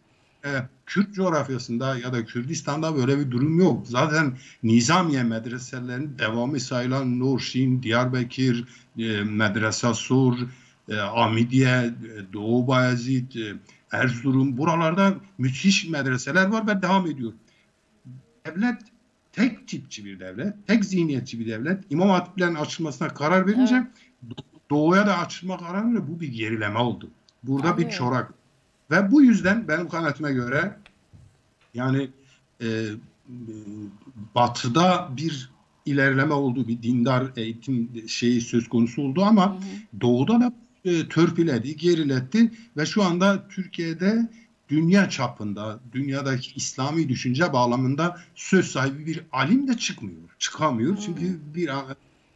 [0.45, 0.49] e,
[0.85, 3.87] Kürt coğrafyasında ya da Kürdistan'da böyle bir durum yok.
[3.87, 10.37] Zaten Nizamiye medreselerinin devamı sayılan Nurşin, Diyarbakır, e, Medrese Sur,
[10.89, 13.53] e, Amidiye, e, Doğu Bayezid, e,
[13.91, 17.33] Erzurum buralarda müthiş medreseler var ve devam ediyor.
[18.45, 18.81] Devlet
[19.33, 21.83] tek tipçi bir devlet, tek zihniyetçi bir devlet.
[21.89, 23.87] İmam hatiplerin açılmasına karar verince
[24.69, 26.03] doğuya da açılma kararı veriyor.
[26.07, 27.09] Bu bir gerileme oldu.
[27.43, 27.97] Burada bir Anlıyorum.
[27.97, 28.33] çorak.
[28.91, 30.77] Ve bu yüzden benim kanaatime göre
[31.73, 32.09] yani
[32.61, 32.85] e, e,
[34.35, 35.49] batıda bir
[35.85, 39.57] ilerleme oldu, bir dindar eğitim şeyi söz konusu oldu ama
[40.01, 40.53] doğuda da
[40.85, 44.29] e, törpüledi, geriletti ve şu anda Türkiye'de
[44.69, 50.97] dünya çapında, dünyadaki İslami düşünce bağlamında söz sahibi bir alim de çıkmıyor, çıkamıyor.
[51.05, 51.69] Çünkü bir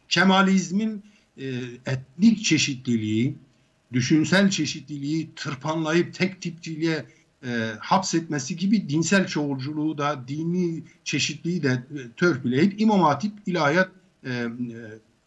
[0.08, 1.02] Kemalizmin
[1.38, 1.46] e,
[1.86, 3.34] etnik çeşitliliği,
[3.92, 7.06] düşünsel çeşitliliği tırpanlayıp tek tipçiliğe
[7.46, 13.90] e, hapsetmesi gibi dinsel çoğulculuğu da dini çeşitliliği de e, törpüleyip İmam Hatip ilahiyat
[14.24, 14.48] e, e,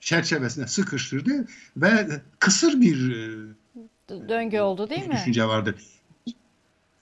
[0.08, 2.08] çerçevesine sıkıştırdı ve
[2.40, 5.14] kısır bir e, Döngü oldu değil mi?
[5.14, 5.76] düşünce vardır.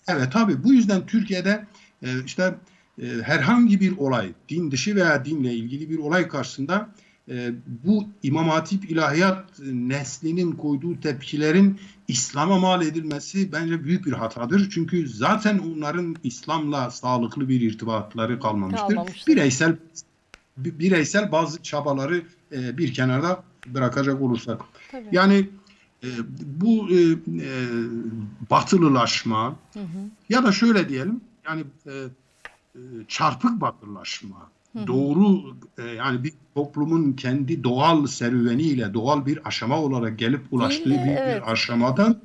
[0.08, 1.66] Evet tabii bu yüzden Türkiye'de
[2.04, 2.56] e, işte
[3.02, 6.90] e, herhangi bir olay, din dışı veya dinle ilgili bir olay karşısında
[7.30, 7.52] e,
[7.84, 14.70] bu İmam Hatip ilahiyat neslinin koyduğu tepkilerin İslam'a mal edilmesi bence büyük bir hatadır.
[14.70, 18.88] Çünkü zaten onların İslam'la sağlıklı bir irtibatları kalmamıştır.
[18.88, 19.34] Kalmamıştır.
[19.34, 19.80] Bireysel bi-
[20.58, 24.62] bireysel bazı çabaları e, bir kenarda bırakacak olursak.
[24.92, 25.08] Tabii.
[25.12, 25.50] Yani
[26.04, 26.08] e,
[26.46, 27.18] bu e, e,
[28.52, 29.56] batılılaşma
[30.30, 31.92] ya da şöyle diyelim yani e,
[32.76, 34.50] e, çarpık batılılaşma
[34.88, 41.00] doğru e, yani bir toplumun kendi doğal serüveniyle doğal bir aşama olarak gelip ulaştığı Değil
[41.00, 41.42] de, büyük evet.
[41.42, 42.20] bir aşamadan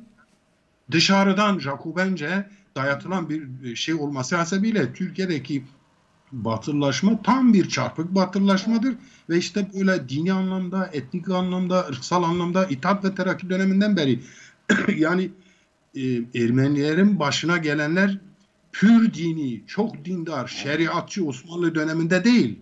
[0.90, 5.64] dışarıdan Jacobence dayatılan bir şey olması hasebiyle Türkiye'deki
[6.32, 8.94] batılılaşma tam bir çarpık batılılaşmadır
[9.30, 14.20] ve işte böyle dini anlamda, etnik anlamda, ırksal anlamda İttihat ve Terakki döneminden beri
[14.96, 15.30] yani
[15.94, 16.00] e,
[16.34, 18.18] Ermenilerin başına gelenler
[18.72, 22.58] pür dini, çok dindar, şeriatçı Osmanlı döneminde değil.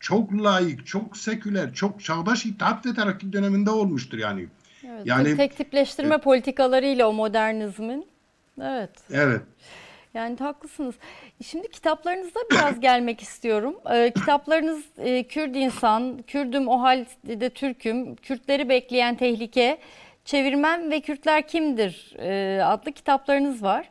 [0.00, 4.46] Çok laik, çok seküler, çok çağdaş İttihat ve Terakki döneminde olmuştur yani.
[4.84, 8.06] Evet, Yani- tek tipleştirme politikalarıyla o modernizmin.
[8.62, 8.90] Evet.
[9.10, 9.42] Evet.
[10.16, 10.94] Yani haklısınız.
[11.44, 13.76] Şimdi kitaplarınıza biraz gelmek istiyorum.
[13.90, 19.78] Ee, kitaplarınız e, Kürt insan, Kürdüm o halde Türküm, Kürtleri bekleyen tehlike,
[20.24, 23.90] Çevirmen ve Kürtler kimdir e, adlı kitaplarınız var.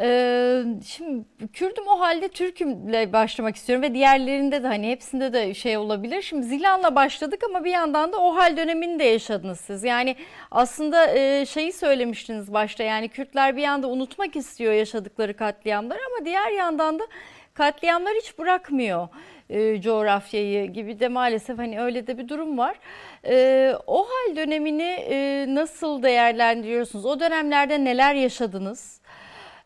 [0.00, 5.76] Ee, şimdi Kürdüm o halde Türkümle başlamak istiyorum ve diğerlerinde de hani hepsinde de şey
[5.76, 6.22] olabilir.
[6.22, 9.84] Şimdi Zilan'la başladık ama bir yandan da o hal dönemini de yaşadınız siz.
[9.84, 10.16] Yani
[10.50, 16.50] aslında e, şeyi söylemiştiniz başta yani Kürtler bir yanda unutmak istiyor yaşadıkları katliamları ama diğer
[16.50, 17.04] yandan da
[17.54, 19.08] katliamlar hiç bırakmıyor
[19.50, 22.76] e, coğrafyayı gibi de maalesef hani öyle de bir durum var.
[23.24, 27.06] E, o hal dönemini e, nasıl değerlendiriyorsunuz?
[27.06, 28.99] O dönemlerde neler yaşadınız?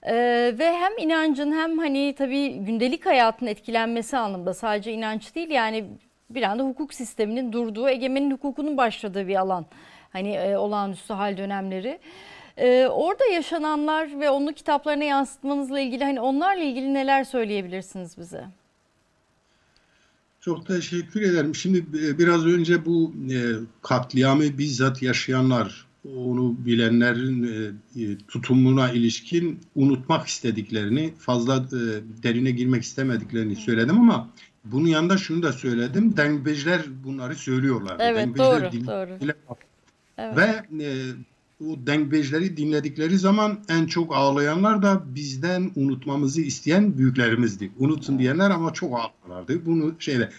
[0.04, 5.84] Ee, ve hem inancın hem hani tabii gündelik hayatın etkilenmesi anlamında sadece inanç değil yani
[6.30, 9.66] bir anda hukuk sisteminin durduğu, egemenin hukukunun başladığı bir alan.
[10.12, 11.98] Hani e, olağanüstü hal dönemleri.
[12.56, 18.44] Ee, orada yaşananlar ve onu kitaplarına yansıtmanızla ilgili hani onlarla ilgili neler söyleyebilirsiniz bize?
[20.40, 21.54] Çok teşekkür ederim.
[21.54, 23.38] Şimdi e, biraz önce bu e,
[23.82, 31.80] katliamı bizzat yaşayanlar, onu bilenlerin e, e, tutumuna ilişkin unutmak istediklerini, fazla e,
[32.22, 34.30] derine girmek istemediklerini söyledim ama
[34.64, 36.16] bunun yanında şunu da söyledim.
[36.16, 37.96] Dengbejler bunları söylüyorlar.
[37.98, 39.18] Evet Dengbejler doğru doğru.
[40.18, 40.36] Evet.
[40.36, 40.90] Ve e,
[41.60, 47.70] o dengbejleri dinledikleri zaman en çok ağlayanlar da bizden unutmamızı isteyen büyüklerimizdi.
[47.78, 49.66] Unutun diyenler ama çok ağlarlardı.
[49.66, 50.30] Bunu şeyle.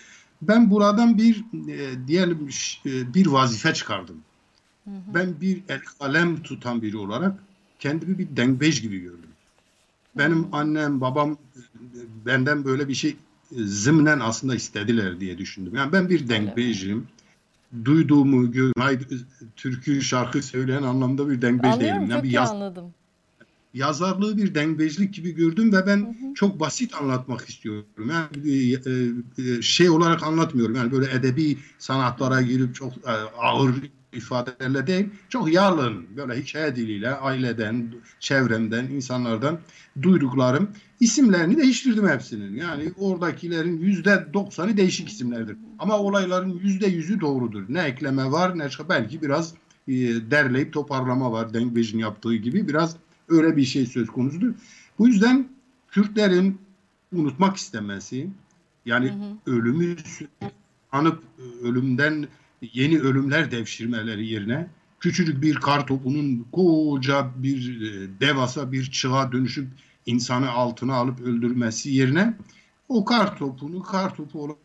[0.42, 2.50] Ben buradan bir e, diyelim
[2.86, 4.18] e, bir vazife çıkardım.
[4.88, 7.34] Ben bir el kalem tutan biri olarak
[7.80, 9.30] kendimi bir dengbej gibi gördüm.
[10.18, 11.60] Benim annem, babam e,
[12.26, 13.16] benden böyle bir şey e,
[13.64, 15.76] zımnen aslında istediler diye düşündüm.
[15.76, 17.08] Yani ben bir dengbejim.
[17.86, 19.00] Duyduğumu, hay-
[19.56, 22.10] türkü, şarkı söyleyen anlamda bir dengbej Anlıyorum değilim.
[22.10, 22.94] Yani çok bir yaz- anladım.
[23.74, 27.86] yazarlığı bir dengbejlik gibi gördüm ve ben çok basit anlatmak istiyorum.
[28.10, 30.76] Yani e, e, şey olarak anlatmıyorum.
[30.76, 33.76] Yani böyle edebi sanatlara girip çok e, ağır
[34.16, 39.60] ifadelerle değil, çok yalın, böyle hikaye diliyle aileden, çevremden, insanlardan
[40.02, 42.58] duyduklarım isimlerini değiştirdim hepsinin.
[42.58, 45.58] Yani oradakilerin yüzde doksanı değişik isimlerdir.
[45.80, 47.64] Ama olayların yüzde yüzü doğrudur.
[47.70, 49.54] Ne ekleme var ne belki biraz
[49.88, 49.94] e,
[50.32, 51.54] derleyip toparlama var.
[51.54, 52.96] Dengbej'in yaptığı gibi biraz
[53.30, 54.54] öyle bir şey söz konusudur.
[55.00, 55.48] Bu yüzden
[55.88, 56.58] Kürtlerin
[57.14, 58.28] unutmak istemesi
[58.86, 59.14] yani
[59.46, 60.52] ölümü sürekli
[60.92, 62.28] anıp e, ölümden
[62.62, 64.68] yeni ölümler devşirmeleri yerine
[65.00, 69.68] küçücük bir kar topunun koca bir e, devasa bir çığa dönüşüp
[70.06, 72.34] insanı altına alıp öldürmesi yerine
[72.90, 74.58] o kar topunu kar topu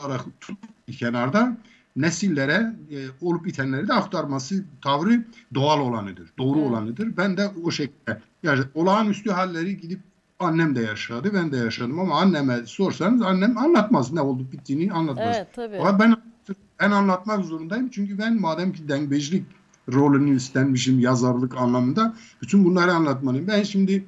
[0.00, 1.56] olarak tut bir kenarda
[1.96, 7.16] nesillere e, olup bitenleri de aktarması tavrı doğal olanıdır, doğru olanıdır.
[7.16, 10.00] Ben de o şekilde yani olağanüstü halleri gidip
[10.38, 15.36] annem de yaşadı, ben de yaşadım ama anneme sorsanız annem anlatmaz ne oldu bittiğini anlatmaz.
[15.36, 15.78] Evet tabii.
[15.78, 16.16] Ama ben
[16.80, 19.44] ben anlatmak zorundayım çünkü ben madem ki dengbejlik
[19.92, 22.16] rolünü üstlenmişim yazarlık anlamında.
[22.42, 23.48] Bütün bunları anlatmalıyım.
[23.48, 24.04] Ben şimdi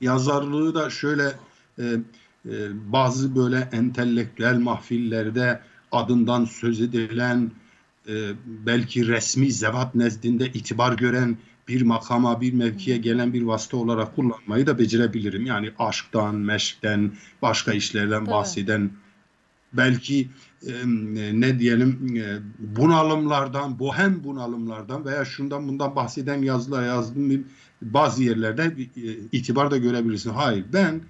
[0.00, 1.32] yazarlığı da şöyle
[1.78, 1.84] e,
[2.46, 2.52] e,
[2.92, 5.60] bazı böyle entelektüel mahfillerde
[5.92, 7.50] adından söz edilen
[8.08, 11.36] e, belki resmi zevat nezdinde itibar gören
[11.68, 15.46] bir makama, bir mevkiye gelen bir vasıta olarak kullanmayı da becerebilirim.
[15.46, 18.30] Yani aşktan, meşkten, başka işlerden Tabii.
[18.30, 18.90] bahseden
[19.72, 20.28] belki
[21.32, 27.44] ne diyelim e, bunalımlardan, bohem bunalımlardan veya şundan bundan bahseden yazılar yazdım
[27.82, 30.30] bazı yerlerde e, itibar da görebilirsin.
[30.30, 31.00] Hayır ben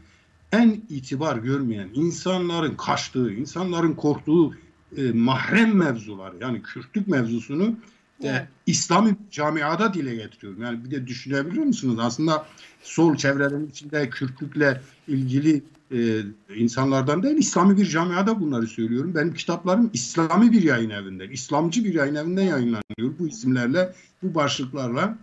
[0.53, 4.55] en itibar görmeyen insanların kaçtığı, insanların korktuğu
[4.97, 7.77] e, mahrem mevzuları yani Kürtlük mevzusunu
[8.25, 8.49] e.
[8.67, 10.63] İslami camiada dile getiriyorum.
[10.63, 11.99] Yani bir de düşünebiliyor musunuz?
[11.99, 12.47] Aslında
[12.83, 16.23] sol çevrelerin içinde Kürtlükle ilgili e,
[16.57, 19.15] insanlardan değil, İslami bir camiada bunları söylüyorum.
[19.15, 23.19] Benim kitaplarım İslami bir yayın evinden, İslamcı bir yayın evinden yayınlanıyor.
[23.19, 25.19] Bu isimlerle, bu başlıklarla.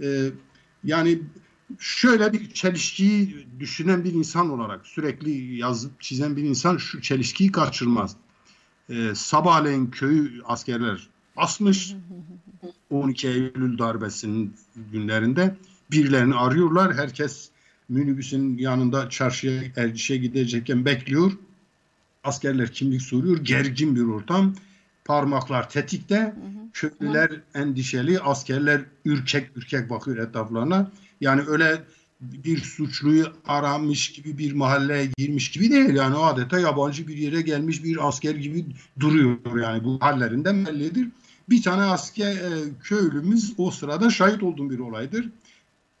[0.00, 0.30] E,
[0.84, 1.18] yani
[1.78, 8.16] şöyle bir çelişkiyi düşünen bir insan olarak sürekli yazıp çizen bir insan şu çelişkiyi kaçırmaz.
[8.88, 11.94] E, sabahleyin köyü askerler basmış.
[12.90, 14.54] 12 Eylül darbesinin
[14.92, 15.56] günlerinde
[15.90, 16.94] birilerini arıyorlar.
[16.94, 17.50] Herkes
[17.88, 21.32] minibüsün yanında çarşıya Erciş'e gidecekken bekliyor.
[22.24, 23.38] Askerler kimlik soruyor.
[23.38, 24.54] Gergin bir ortam.
[25.04, 26.34] Parmaklar tetikte.
[26.72, 28.20] Köylüler endişeli.
[28.20, 30.90] Askerler ürkek ürkek bakıyor etraflarına.
[31.20, 31.82] Yani öyle
[32.20, 35.94] bir suçluyu aramış gibi bir mahalleye girmiş gibi değil.
[35.94, 38.66] Yani adeta yabancı bir yere gelmiş bir asker gibi
[39.00, 39.62] duruyor.
[39.62, 41.08] Yani bu hallerinden bellidir.
[41.50, 42.50] Bir tane asker e,
[42.82, 45.30] köylümüz o sırada şahit olduğum bir olaydır.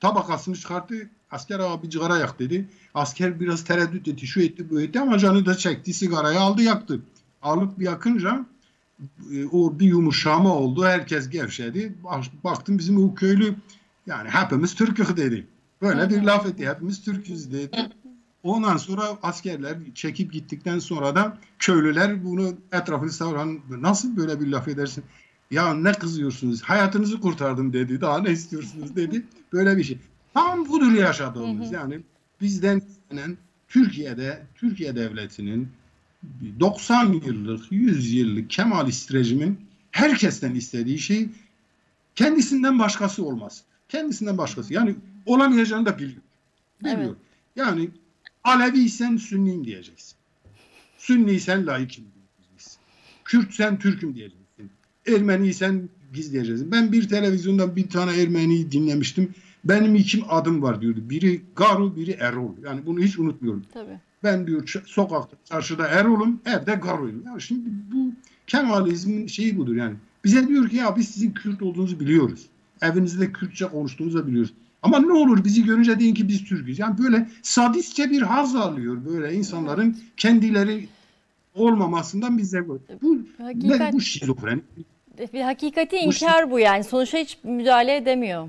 [0.00, 1.10] Tabakasını çıkarttı.
[1.34, 2.68] Asker abi bir sigara yak dedi.
[2.94, 5.92] Asker biraz tereddüt etti, şu etti, bu etti ama canı da çekti.
[5.94, 7.00] Sigarayı aldı yaktı.
[7.42, 8.46] Alıp yakınca
[9.32, 10.84] e, o bir yumuşama oldu.
[10.84, 11.94] Herkes gevşedi.
[12.04, 13.54] Bak- Baktım bizim o köylü
[14.06, 15.46] yani hepimiz Türk'ük dedi.
[15.82, 16.68] Böyle bir laf etti.
[16.68, 17.88] Hepimiz Türk'üz dedi.
[18.42, 24.68] Ondan sonra askerler çekip gittikten sonra da köylüler bunu etrafını savuran nasıl böyle bir laf
[24.68, 25.04] edersin?
[25.50, 26.62] Ya ne kızıyorsunuz?
[26.62, 28.00] Hayatınızı kurtardım dedi.
[28.00, 29.24] Daha ne istiyorsunuz dedi.
[29.52, 29.98] Böyle bir şey.
[30.34, 31.72] Tam budur yaşadığımız.
[31.72, 32.00] Yani
[32.40, 33.36] bizden istenen
[33.68, 35.68] Türkiye'de Türkiye devletinin
[36.60, 41.28] 90 yıllık, 100 yıllık Kemalist rejimin herkesten istediği şey
[42.14, 43.62] kendisinden başkası olmaz.
[43.88, 44.74] Kendisinden başkası.
[44.74, 44.94] Yani
[45.26, 46.22] olamayacağını da biliyor.
[46.80, 46.98] Biliyor.
[46.98, 47.16] Evet.
[47.56, 47.90] Yani
[48.44, 50.16] Aleviysen Sünniyim diyeceksin.
[50.98, 52.78] Sünniysen laikim diyeceksin.
[53.24, 54.70] Kürtsen Türk'üm diyeceksin.
[55.06, 56.72] Ermeniysen gizleyeceksin.
[56.72, 59.34] Ben bir televizyonda bir tane Ermeniyi dinlemiştim.
[59.64, 61.00] Benim iki adım var diyordu.
[61.10, 62.52] Biri Garu, biri Erol.
[62.64, 63.62] Yani bunu hiç unutmuyorum.
[63.72, 63.98] Tabii.
[64.24, 67.22] Ben diyor sokakta, çarşıda Erol'um, evde Garu'yum.
[67.26, 68.12] Ya şimdi bu
[68.46, 69.94] Kemalizmin şeyi budur yani.
[70.24, 72.46] Bize diyor ki ya biz sizin Kürt olduğunuzu biliyoruz.
[72.82, 74.52] Evinizde Kürtçe konuştuğunuzu da biliyoruz.
[74.82, 76.78] Ama ne olur bizi görünce deyin ki biz Türk'üz.
[76.78, 80.88] Yani böyle sadistçe bir haz alıyor böyle insanların kendileri
[81.54, 82.78] olmamasından bize bu.
[83.02, 84.60] Bu, Hakikat- bu şizofreni.
[85.32, 86.84] Bir hakikati inkar bu yani.
[86.84, 88.48] Sonuçta hiç müdahale edemiyor.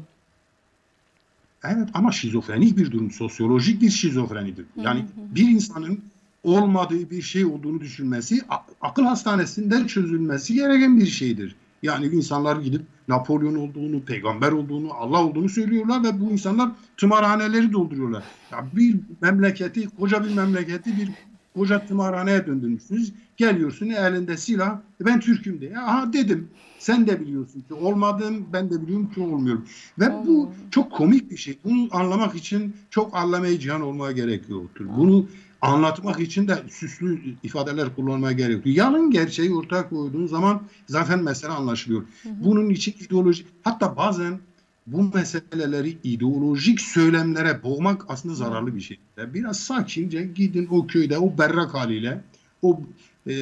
[1.70, 3.12] Evet ama şizofrenik bir durum.
[3.12, 4.66] Sosyolojik bir şizofrenidir.
[4.84, 6.00] Yani bir insanın
[6.44, 8.42] olmadığı bir şey olduğunu düşünmesi
[8.82, 11.56] akıl hastanesinden çözülmesi gereken bir şeydir.
[11.84, 18.24] Yani insanlar gidip Napolyon olduğunu, peygamber olduğunu, Allah olduğunu söylüyorlar ve bu insanlar tımarhaneleri dolduruyorlar.
[18.52, 21.10] Ya bir memleketi, koca bir memleketi bir
[21.56, 23.14] koca tımarhaneye döndürmüşsünüz.
[23.38, 24.80] Geliyorsun elinde silah.
[25.02, 25.78] "E Ben Türk'üm diye.
[25.80, 26.48] Aha dedim.
[26.80, 28.46] Sen de biliyorsun ki olmadım.
[28.54, 29.66] Ben de biliyorum ki olmuyorum.
[30.00, 31.58] Ve bu çok komik bir şey.
[31.64, 34.86] Bunu anlamak için çok anlamaya cihan olmaya gerek yoktur.
[34.98, 35.26] Bunu
[35.62, 38.70] anlatmak için de süslü ifadeler kullanmaya gerek yoktur.
[38.72, 42.04] Yalın gerçeği ortaya koyduğun zaman zaten mesele anlaşılıyor.
[42.26, 44.40] Bunun için ideoloji hatta bazen
[44.88, 49.00] bu meseleleri ideolojik söylemlere boğmak aslında zararlı bir şey.
[49.18, 52.24] Biraz sakince gidin o köyde o berrak haliyle
[52.62, 52.82] o
[53.28, 53.34] e,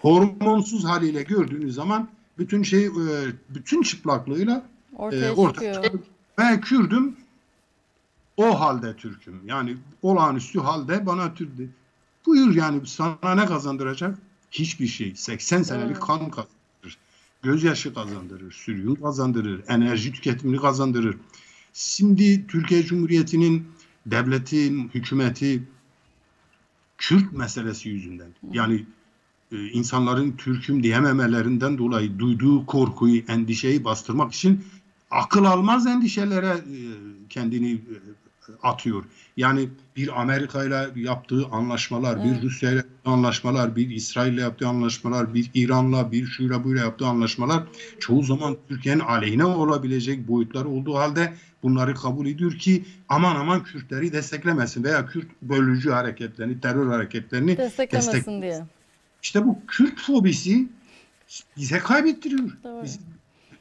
[0.00, 2.08] hormonsuz haliyle gördüğünüz zaman
[2.38, 2.90] bütün şey e,
[3.48, 4.62] bütün çıplaklığıyla
[4.96, 6.02] Ortaya e, ortaya çıkıyor.
[6.38, 7.16] Ben Kürdüm
[8.36, 9.40] o halde Türk'üm.
[9.46, 11.50] Yani olağanüstü halde bana Türk.
[12.26, 14.18] Buyur yani sana ne kazandıracak?
[14.50, 15.14] Hiçbir şey.
[15.16, 16.55] 80 senelik kan kazandırır.
[17.42, 18.52] Gözyaşı kazandırır.
[18.52, 19.62] Sürgün kazandırır.
[19.68, 21.16] Enerji tüketimini kazandırır.
[21.72, 23.68] Şimdi Türkiye Cumhuriyeti'nin
[24.06, 25.62] devleti, hükümeti
[26.98, 28.86] Kürt meselesi yüzünden yani
[29.52, 34.64] e, insanların Türk'üm diyememelerinden dolayı duyduğu korkuyu, endişeyi bastırmak için
[35.10, 36.78] akıl almaz endişelere e,
[37.28, 37.96] kendini e,
[38.62, 39.04] atıyor.
[39.36, 45.34] Yani bir Amerika ile yaptığı anlaşmalar, bir Rusya ile anlaşmalar, bir İsrail ile yaptığı anlaşmalar,
[45.34, 47.62] bir İran'la, bir şuyla böyle yaptığı anlaşmalar
[48.00, 51.32] çoğu zaman Türkiye'nin aleyhine olabilecek boyutları olduğu halde
[51.62, 58.12] bunları kabul ediyor ki aman aman Kürtleri desteklemesin veya Kürt bölücü hareketlerini, terör hareketlerini Desteklemesin
[58.12, 58.64] destek- diye.
[59.22, 60.68] İşte bu Kürt fobisi
[61.56, 62.50] bize kaybettiriyor.
[62.64, 62.84] Doğru.
[62.84, 62.98] Bizi-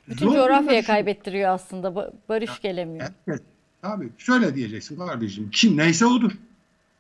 [0.10, 1.88] Bütün Zor coğrafyaya kaybettiriyor aslında.
[1.88, 3.08] Ba- Barış gelemiyor.
[3.28, 3.42] Evet.
[3.86, 5.50] Abi şöyle diyeceksin kardeşim.
[5.52, 6.32] Kim neyse odur.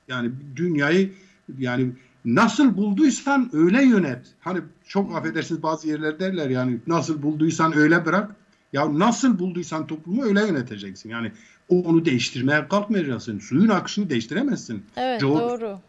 [0.07, 1.13] Yani dünyayı
[1.59, 1.91] yani
[2.25, 4.25] nasıl bulduysan öyle yönet.
[4.39, 8.35] Hani çok affedersiniz bazı yerler derler yani nasıl bulduysan öyle bırak.
[8.73, 11.09] Ya nasıl bulduysan toplumu öyle yöneteceksin.
[11.09, 11.31] Yani
[11.69, 13.39] onu değiştirmeye kalkmayacaksın.
[13.39, 14.83] Suyun akışını değiştiremezsin.
[14.97, 15.79] Evet Coğ- doğru.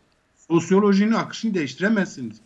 [0.48, 2.36] Sosyolojinin akışını değiştiremezsiniz.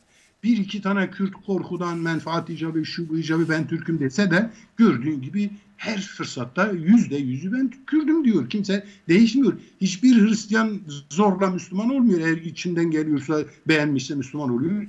[0.44, 5.50] Bir iki tane Kürt korkudan menfaat icabı, şu icabı ben Türk'üm dese de gördüğün gibi
[5.76, 8.50] her fırsatta yüzde yüzü ben Kürdüm diyor.
[8.50, 9.52] Kimse değişmiyor.
[9.80, 10.80] Hiçbir Hristiyan
[11.10, 12.20] zorla Müslüman olmuyor.
[12.20, 14.86] Eğer içinden geliyorsa beğenmişse Müslüman oluyor.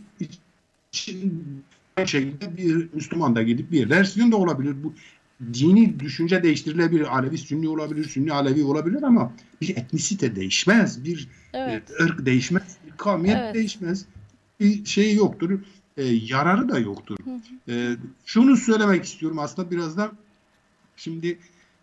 [0.93, 1.43] İçin
[1.97, 4.75] aynı şekilde bir Müslüman da gidip bir yerde Hristiyan da olabilir.
[4.83, 4.93] Bu
[5.53, 7.17] dini düşünce değiştirilebilir.
[7.17, 11.05] Alevi Sünni olabilir, Sünni Alevi olabilir ama bir etnisite değişmez.
[11.05, 11.83] Bir Evet.
[11.99, 13.55] e, ırk değişmez, bir kavmiyet Evet.
[13.55, 14.05] değişmez.
[14.61, 15.59] Bir şey yoktur,
[15.97, 17.17] e, yararı da yoktur.
[17.69, 17.95] E,
[18.25, 20.11] şunu söylemek istiyorum aslında biraz da
[20.95, 21.39] şimdi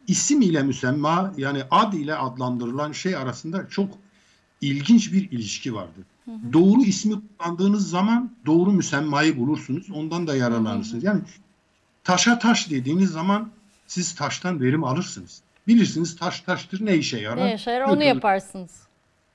[0.07, 3.89] isim ile müsemma yani ad ile adlandırılan şey arasında çok
[4.61, 6.05] ilginç bir ilişki vardır.
[6.53, 9.91] Doğru ismi kullandığınız zaman doğru müsemmayı bulursunuz.
[9.91, 11.05] Ondan da yararlanırsınız.
[11.05, 11.21] Yani
[12.05, 13.51] taşa taş dediğiniz zaman
[13.87, 15.43] siz taştan verim alırsınız.
[15.67, 17.45] Bilirsiniz taş taştır ne işe yarar?
[17.45, 18.07] Ne yaşar onu Götürür.
[18.07, 18.71] yaparsınız.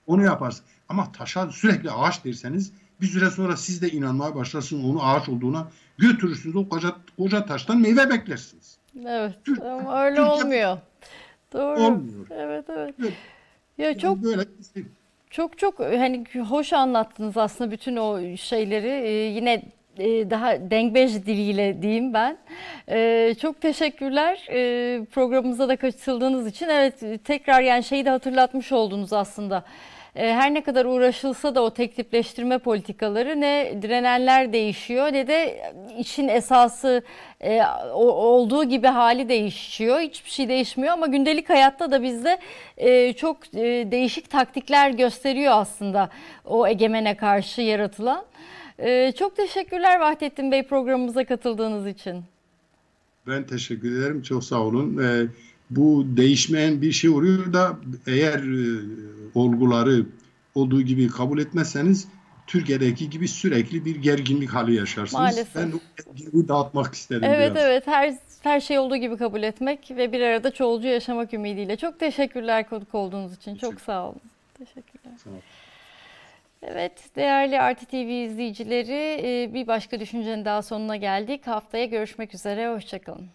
[0.08, 0.66] Onu yaparsın.
[0.90, 2.72] Ama taşa sürekli ağaç derseniz
[3.02, 5.68] bir süre sonra siz de inanmaya başlarsınız onun ağaç olduğuna
[5.98, 8.78] götürürsünüz o koca, koca taştan meyve beklersiniz.
[9.06, 10.78] Evet Türk- ama öyle Türkiye- olmuyor.
[11.54, 11.80] Doğru.
[11.84, 12.28] Olmuyor.
[12.30, 12.96] Evet evet.
[13.02, 13.14] Evet.
[13.78, 14.42] Ya çok Böyle.
[15.30, 18.88] Çok çok hani hoş anlattınız aslında bütün o şeyleri.
[18.88, 19.62] Ee, yine
[19.98, 22.38] e, daha dengbej diliyle diyeyim ben.
[22.90, 26.70] Ee, çok teşekkürler ee, programımıza da katıldığınız için.
[26.70, 29.64] Evet tekrar yani şeyi de hatırlatmış oldunuz aslında.
[30.16, 35.72] Ee, her ne kadar uğraşılsa da o tek tipleştirme politikaları ne direnenler değişiyor ne de
[36.00, 37.02] işin esası
[37.42, 37.62] e,
[37.94, 40.00] olduğu gibi hali değişiyor.
[40.00, 42.40] Hiçbir şey değişmiyor ama gündelik hayatta da bizde
[42.78, 46.10] e, çok e, değişik taktikler gösteriyor aslında
[46.46, 48.26] o egemene karşı yaratılan.
[48.80, 52.24] E, çok teşekkürler Vahdettin Bey programımıza katıldığınız için.
[53.28, 54.22] Ben teşekkür ederim.
[54.22, 54.98] Çok sağ olun.
[55.70, 58.82] Bu değişmeyen bir şey oluyor da eğer e,
[59.36, 60.06] olguları
[60.56, 62.08] olduğu gibi kabul etmezseniz
[62.48, 65.14] Türkiye'deki gibi sürekli bir gerginlik hali yaşarsınız.
[65.14, 65.56] Maalesef.
[65.56, 67.66] Ben o gerginliği dağıtmak isterim Evet biraz.
[67.66, 71.78] evet her her şey olduğu gibi kabul etmek ve bir arada çoğulcu yaşamak ümidiyle.
[71.78, 73.56] Çok teşekkürler konuk olduğunuz için.
[73.56, 74.22] Çok sağ olun.
[74.54, 75.18] Teşekkürler.
[75.24, 75.40] Sağ olun.
[76.62, 81.48] Evet değerli Artı TV izleyicileri e, bir başka düşüncenin daha sonuna geldik.
[81.48, 82.74] Haftaya görüşmek üzere.
[82.74, 83.28] Hoşçakalın.